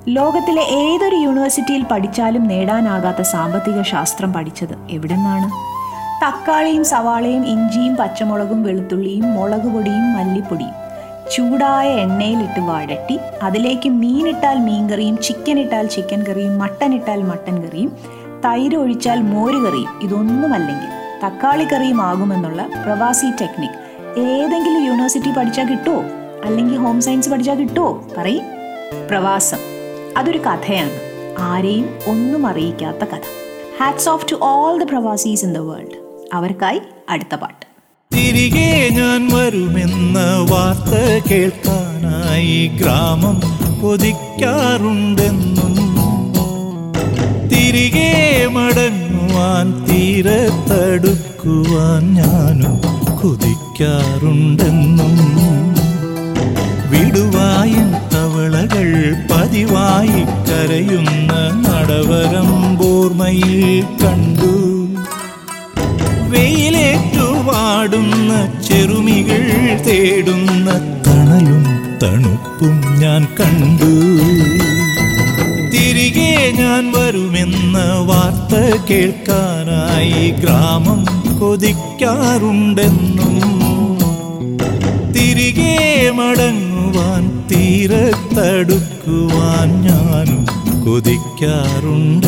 ലോകത്തിലെ 0.08 0.62
ഏതൊരു 0.62 1.16
യൂണിവേഴ്സിറ്റിയിൽ 1.16 1.84
പഠിച്ചാലും 1.84 2.44
നേടാനാകാത്ത 2.44 3.22
സാമ്പത്തിക 3.22 3.82
ശാസ്ത്രം 3.82 4.34
പഠിച്ചത് 4.34 4.92
എവിടെ 4.92 5.16
നിന്നാണ് 5.16 5.52
തക്കാളിയും 6.26 6.86
സവാളയും 6.86 7.48
ഇഞ്ചിയും 7.48 7.96
പച്ചമുളകും 7.96 8.64
വെളുത്തുള്ളിയും 8.64 9.34
മുളക് 9.34 9.64
പൊടിയും 9.64 10.14
മല്ലിപ്പൊടിയും. 10.14 10.72
ചൂടായ 11.32 11.90
എണ്ണയിലിട്ട് 11.90 12.60
വഴട്ടി 12.60 13.20
അതിലേക്ക് 13.44 13.90
മീനിട്ടാൽ 13.90 14.60
മീൻകറിയും 14.60 15.18
ചിക്കൻ 15.18 15.60
ഇട്ടാൽ 15.60 15.88
ചിക്കൻ 15.88 16.24
കറിയും 16.24 16.60
മട്ടൻ 16.60 16.94
ഇട്ടാൽ 16.94 17.24
മട്ടൻ 17.24 17.68
കറിയും 17.68 17.98
തൈര് 18.46 18.76
ഒഴിച്ചാൽ 18.76 19.22
മോര് 19.22 19.56
കറിയും. 19.56 20.00
ഇതൊന്നുമല്ലെങ്കിൽ 20.02 20.90
തക്കാളി 21.26 21.64
കറിയും 21.64 22.02
ആകുമെന്നുള്ള 22.02 22.68
പ്രവാസി 22.86 23.32
ടെക്നിക് 23.42 23.80
ഏതെങ്കിലും 24.20 24.86
യൂണിവേഴ്സിറ്റി 24.86 25.32
പഠിച്ചാൽ 25.32 25.66
കിട്ടുമോ 25.66 26.04
അല്ലെങ്കിൽ 26.46 26.78
ഹോം 26.78 27.02
സയൻസ് 27.02 27.30
പഠിച്ചാൽ 27.30 27.56
കിട്ടുമോ 27.56 28.04
പറയും. 28.18 28.44
പ്രവാസം. 29.10 29.73
അതൊരു 30.18 30.38
കഥയാണ്. 30.38 30.92
ആരെയും 31.40 31.90
ഒന്നും 32.08 32.48
അറിയിക്കാത്ത 32.48 32.98
കഥ. 32.98 33.22
Hats 33.80 34.10
off 34.10 34.26
to 34.32 34.36
all 34.42 34.84
the 34.84 34.84
pravasis 34.84 35.46
in 35.46 35.54
the 35.54 35.58
world 35.58 36.28
അവർക്കായി 36.34 36.82
അടുത്ത 37.10 37.36
പാട്ട്. 37.36 37.66
തിരികെ 38.16 38.90
ഞാൻ 38.92 39.30
വരുമെന്ന 39.34 40.20
വാർത്ത 40.52 41.22
കേൾക്കാനായി 41.32 42.68
ഗ്രാമം 42.68 43.42
കൊതിക്കാറുണ്ടെന്നും 43.82 45.74
തിരികെ 47.50 48.48
മടങ്ങുവാൻ 48.52 49.88
തീരത്തടുക്കുവാൻ 49.88 52.14
ഞാനും 52.14 52.82
കൊതിക്കാറുണ്ടെന്നും 53.22 55.63
വിടുവായും 56.94 57.90
തവളകൾ 58.14 58.88
പതിവായി 59.32 60.22
കരയുന്ന 60.48 61.32
നടവരം 61.66 62.76
ബോർമയിൽ 62.78 63.84
കണ്ടു. 64.02 64.52
വെയിലേറ്റു 66.30 67.28
വാടുന്ന 67.48 68.32
ചെറുമികൾ 68.68 69.44
തേടുന്ന 69.88 70.70
തണലും 71.08 71.66
തണുപ്പും 72.04 72.76
ഞാൻ 73.00 73.28
കണ്ടു. 73.40 73.92
തിരികെ 75.72 76.54
ഞാൻ 76.60 76.92
വരുമെന്ന 76.92 77.78
വാർത്ത 78.06 78.54
കേൾക്കാനായി 78.90 80.30
ഗ്രാമം 80.30 81.02
കൊതിക്കാറുണ്ടെന്നും. 81.40 83.36
തിരികെ 85.14 85.76
മടങ്ങുവാൻ 86.94 87.24
തീരത്തടുക്കുവാൻ 87.50 88.60
ഞാനും 89.86 90.44
കൊതിക്കാറുണ്ടെന്നും 90.86 92.24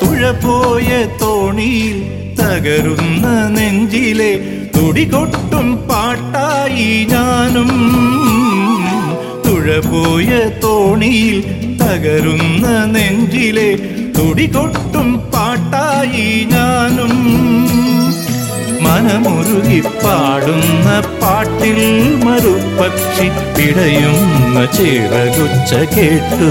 തുഴപോയ 0.00 1.06
തോണിയിൽ 1.22 1.96
തകരുന്ന 2.40 3.26
നെഞ്ചിലെ 3.48 4.32
തുടികൊട്ടും 4.76 5.88
പാട്ടായി 5.88 7.06
ഞാനും. 7.10 7.70
തുഴപോയ 9.46 10.50
തോണിയിൽ 10.64 11.38
തകരുന്ന 11.82 12.66
നെഞ്ചിലെ 12.84 13.70
തുടികൊട്ടും 14.18 15.30
പാട്ടായി 15.34 16.46
ഞാനും. 16.50 17.14
മനമുരുകി 18.86 19.80
പാടുന്ന 20.02 20.88
പാട്ടിൽ 21.20 21.78
മറുപക്ഷി 22.24 23.26
പിടയുന്ന 23.56 24.56
ചിറകുച്ച 24.76 25.72
കേട്ടു. 25.94 26.50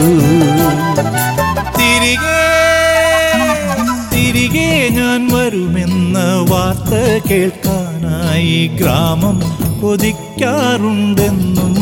തിരികെ 1.77 2.41
തിരികെ 4.13 4.67
ഞാൻ 4.97 5.21
വരുമെന്ന 5.33 6.17
വാർത്ത 6.51 6.91
കേൾക്കാനായി 7.29 8.59
ഗ്രാമം 8.79 9.37
കൊതിക്കാറുണ്ടെന്നും 9.81 11.73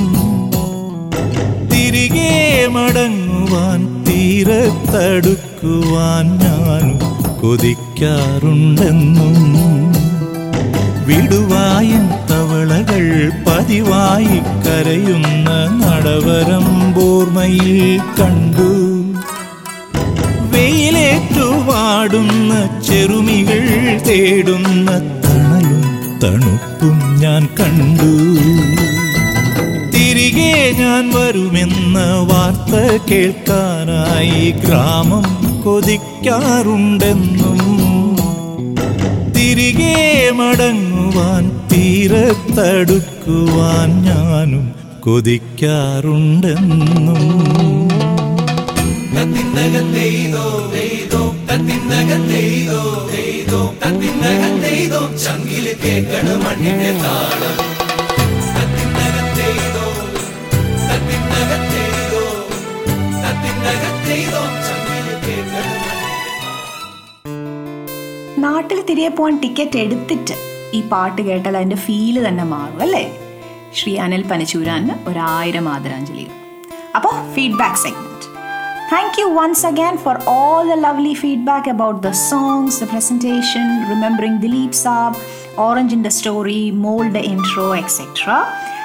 തിരികെ 1.74 2.32
മടങ്ങുവാൻ 2.70 3.80
തീരത്തടുക്കുവാൻ 4.08 5.16
ഞാനും 6.42 7.00
കൊതിക്കാറുണ്ടെന്നും 7.42 9.38
വിടുവായൻ 11.08 12.06
തവളകൾ 12.32 13.06
പതിവായി 13.48 14.38
കരയുന്ന 14.66 15.50
നടവരം 15.82 16.68
ബോർമയിൽ 16.94 18.00
കണ്ടു. 18.20 18.70
വെയിലേറ്റുവാടുന്ന 20.52 22.54
ചെറുമികൾ 22.88 23.62
തേടുന്ന 24.08 24.90
തണലും 25.26 25.86
തണുപ്പും 26.24 26.98
ഞാൻ 27.20 27.44
കണ്ടു. 27.60 28.12
തിരികെ 29.94 30.56
ഞാൻ 30.80 31.06
വരുമെന്ന 31.16 32.00
വാർത്ത 32.32 32.74
കേൾക്കാനായി 33.12 34.44
ഗ്രാമം 34.52 35.26
കൊതിക്കാറുണ്ടെന്നും 35.64 37.63
തിരികെ 39.44 40.32
മടങ്ങുവാൻ 40.32 41.68
തീരത്തടുക്കുവാൻ 41.72 44.04
ഞാനും 44.04 44.76
കൊതിക്കാറുണ്ടെന്നും. 45.00 47.44
നാട്ടിൽ 68.44 68.80
തിരികെ 68.90 69.12
പോകാൻ 69.18 69.36
ടിക്കറ്റ് 69.44 69.80
എടുത്തിട്ട് 69.84 70.36
ഈ 70.78 70.80
പാട്ട് 70.92 71.22
കേട്ടാൽ 71.28 71.56
അതിന്റെ 71.60 71.80
ഫീൽ 71.86 72.16
തന്നെ 72.26 72.46
മാറും 72.54 72.82
അല്ലേ 72.86 73.04
ശ്രീ 73.80 73.92
അനിൽ 74.06 74.24
പനച്ചൂരാന് 74.32 74.96
ഒരായിരം 75.10 75.68
ആദരാഞ്ജലികൾ 75.76 76.36
അപ്പോൾ 76.98 77.14
feedback 77.36 77.82
segment 77.84 78.10
thank 78.92 79.18
you 79.22 79.28
once 79.38 79.66
again 79.72 79.96
for 80.04 80.18
all 80.34 80.62
the 80.72 80.76
lovely 80.86 81.14
feedback 81.22 81.72
about 81.76 82.02
the 82.08 82.12
songs 82.28 82.80
the 82.84 82.88
presentation 82.94 83.66
remembering 83.92 84.42
Dilip 84.46 84.78
Saab 84.84 85.18
orange 85.68 85.96
in 85.98 86.04
the 86.08 86.12
story 86.20 86.62
mould 86.86 87.24
intro 87.34 87.68
etcetera 87.82 88.30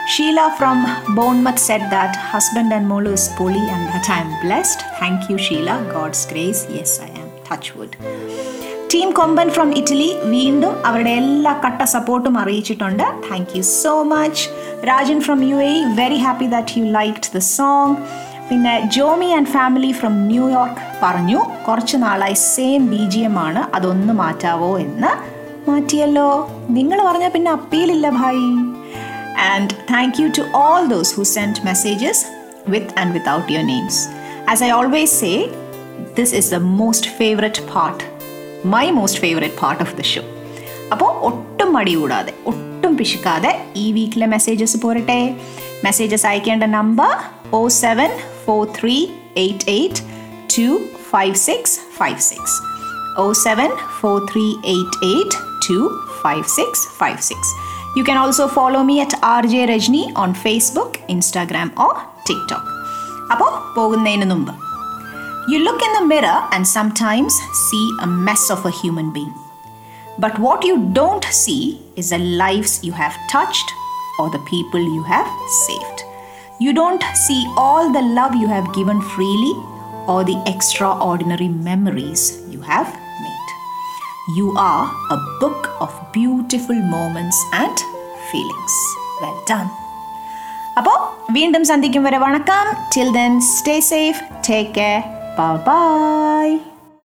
Sheila 0.09 0.45
from 0.59 0.79
Bournemouth 1.17 1.59
said 1.61 1.83
that 1.91 2.13
husband 2.31 2.71
and 2.73 2.87
മോൾ 2.91 3.07
is 3.11 3.25
പൊളി 3.39 3.65
and 3.75 3.85
that 3.91 4.09
I 4.09 4.21
am 4.23 4.31
blessed. 4.45 4.83
Thank 5.01 5.29
you, 5.31 5.39
Sheila. 5.47 5.77
God's 5.93 6.23
grace. 6.33 6.63
Yes, 6.77 6.93
I 7.01 7.13
am. 7.15 7.29
Touch 7.49 7.73
wood. 7.75 7.93
Team 8.95 9.11
Komban 9.11 9.51
from 9.51 9.77
Italy 9.79 10.09
വീണ്ടും 10.25 10.87
അവരുടെ 10.87 11.11
എല്ലാ 11.11 11.53
കട്ട 11.65 11.83
സപ്പോർട്ടും 11.83 12.39
അറിയിച്ചിട്ടുണ്ട്. 12.39 13.03
Thank 13.27 13.53
you 13.57 13.63
so 13.63 14.03
much 14.03 14.43
Rajan 14.89 15.21
from 15.21 15.41
U 15.51 15.57
A 15.57 15.73
very 16.01 16.17
happy 16.17 16.47
that 16.47 16.79
you 16.79 16.85
like 16.85 17.31
the 17.35 17.39
song 17.39 17.97
പിന്നെ 18.51 18.75
Jomy 18.97 19.27
and 19.27 19.47
family 19.47 19.93
from 19.93 20.15
New York 20.27 20.85
പറഞ്ഞു 21.03 21.41
കുറച്ച് 21.69 21.97
നാളായി 21.97 22.33
സെയിം 22.33 22.87
ബി 22.87 23.03
ജി 23.15 23.19
എം 23.19 23.39
ആണ് 23.39 23.77
അതൊന്ന് 23.77 24.13
മാറ്റാവോ 24.13 24.79
എന്ന്. 24.79 25.13
മാറ്റിയല്ലോ. 25.71 26.29
നിങ്ങൾ 26.69 26.99
പറഞ്ഞാൽ 27.09 27.31
പിന്നെ 27.31 27.51
അപ്പീലില്ല 27.51 28.09
Bhai. 28.11 28.51
And 29.53 29.71
thank 29.95 30.23
you 30.23 30.29
to 30.39 30.45
all 30.55 30.85
those 30.87 31.15
who 31.17 31.23
send 31.23 31.67
messages 31.67 32.25
with 32.69 32.95
and 32.99 33.13
without 33.13 33.53
your 33.53 33.67
names. 33.75 33.97
As 34.51 34.63
I 34.63 34.71
always 34.71 35.21
say 35.21 35.33
this 36.21 36.35
is 36.35 36.51
the 36.55 36.61
most 36.81 37.11
favourite 37.19 37.63
part, 37.75 38.01
my 38.65 38.93
most 38.93 39.21
favourite 39.21 39.55
part 39.63 39.83
of 39.83 39.95
the 39.97 40.03
show 40.03 40.23
അപ്പോൾ 40.93 41.11
ഒട്ടും 41.23 41.73
മടി 41.73 41.95
കൂടാതെ 41.95 42.33
ഒട്ടും 42.47 42.97
പിശുക്കാതെ 42.97 43.53
ഈ 43.77 43.93
വീക്കിലെ 43.93 44.27
messages 44.27 44.77
പോരട്ടെ. 44.77 45.19
Messages 45.85 46.27
അയക്കേണ്ട 46.27 46.65
number 46.65 47.13
O 47.53 47.69
seven 47.69 48.11
four 48.47 48.67
three 48.81 48.97
eight 49.37 49.65
eight 49.71 50.03
two 50.57 50.67
five 51.11 51.35
six 51.35 51.81
five 51.99 52.21
six 52.21 52.57
O 53.19 53.33
seven 53.33 53.71
four 54.01 54.33
three 54.33 54.47
eight 54.65 54.99
eight 55.07 55.37
two 55.69 55.79
five 56.23 56.45
six 56.49 56.89
five 56.99 57.19
six 57.23 57.53
you 57.99 58.05
can 58.05 58.19
also 58.19 58.47
follow 58.47 58.83
me 58.83 59.01
at 59.01 59.19
R 59.25 59.47
J 59.47 59.65
Rajani 59.65 60.15
on 60.17 60.35
Facebook 60.35 60.99
Instagram 61.09 61.71
or 61.79 61.95
TikTok 62.27 62.73
അപ്പോൾ 63.33 63.75
പോകുന്നതിന് 63.77 64.25
മുമ്പ് 64.25 64.53
You 65.48 65.60
look 65.60 65.82
in 65.82 65.94
the 65.94 66.06
mirror 66.06 66.38
and 66.54 66.66
sometimes 66.66 67.34
see 67.70 67.86
a 68.02 68.08
mess 68.08 68.50
of 68.50 68.66
a 68.66 68.72
human 68.72 69.12
being. 69.12 69.34
But 70.18 70.40
what 70.40 70.64
you 70.64 70.76
don't 70.94 71.26
see 71.26 71.82
is 71.96 72.10
the 72.12 72.20
lives 72.20 72.84
you 72.84 72.94
have 72.94 73.16
touched 73.30 73.70
or 74.20 74.30
the 74.30 74.44
people 74.52 74.80
you 74.80 75.04
have 75.04 75.28
saved. 75.66 76.04
You 76.60 76.72
don't 76.72 77.04
see 77.26 77.42
all 77.58 77.92
the 77.92 78.02
love 78.02 78.36
you 78.36 78.48
have 78.48 78.74
given 78.74 79.02
freely 79.02 79.54
or 80.08 80.24
the 80.24 80.42
extraordinary 80.46 81.48
memories 81.48 82.42
you 82.50 82.62
have 82.62 82.88
made. 82.88 83.50
You 84.38 84.54
are 84.58 84.86
a 85.10 85.18
book 85.40 85.70
of 85.82 85.92
beautiful 86.14 86.76
moments 86.76 87.38
and 87.54 87.78
feelings. 88.32 88.76
Well 89.22 89.40
done. 89.54 89.72
അപ്പോൾ 90.80 90.96
വീണ്ടും 91.36 91.64
സന്ധിക്കും 91.72 92.06
വരെ 92.08 92.20
വണക്കം 92.24 92.70
till 92.94 93.10
then 93.18 93.34
stay 93.56 93.76
safe 93.92 94.22
take 94.48 94.72
care 94.78 95.02
bye 95.41 96.68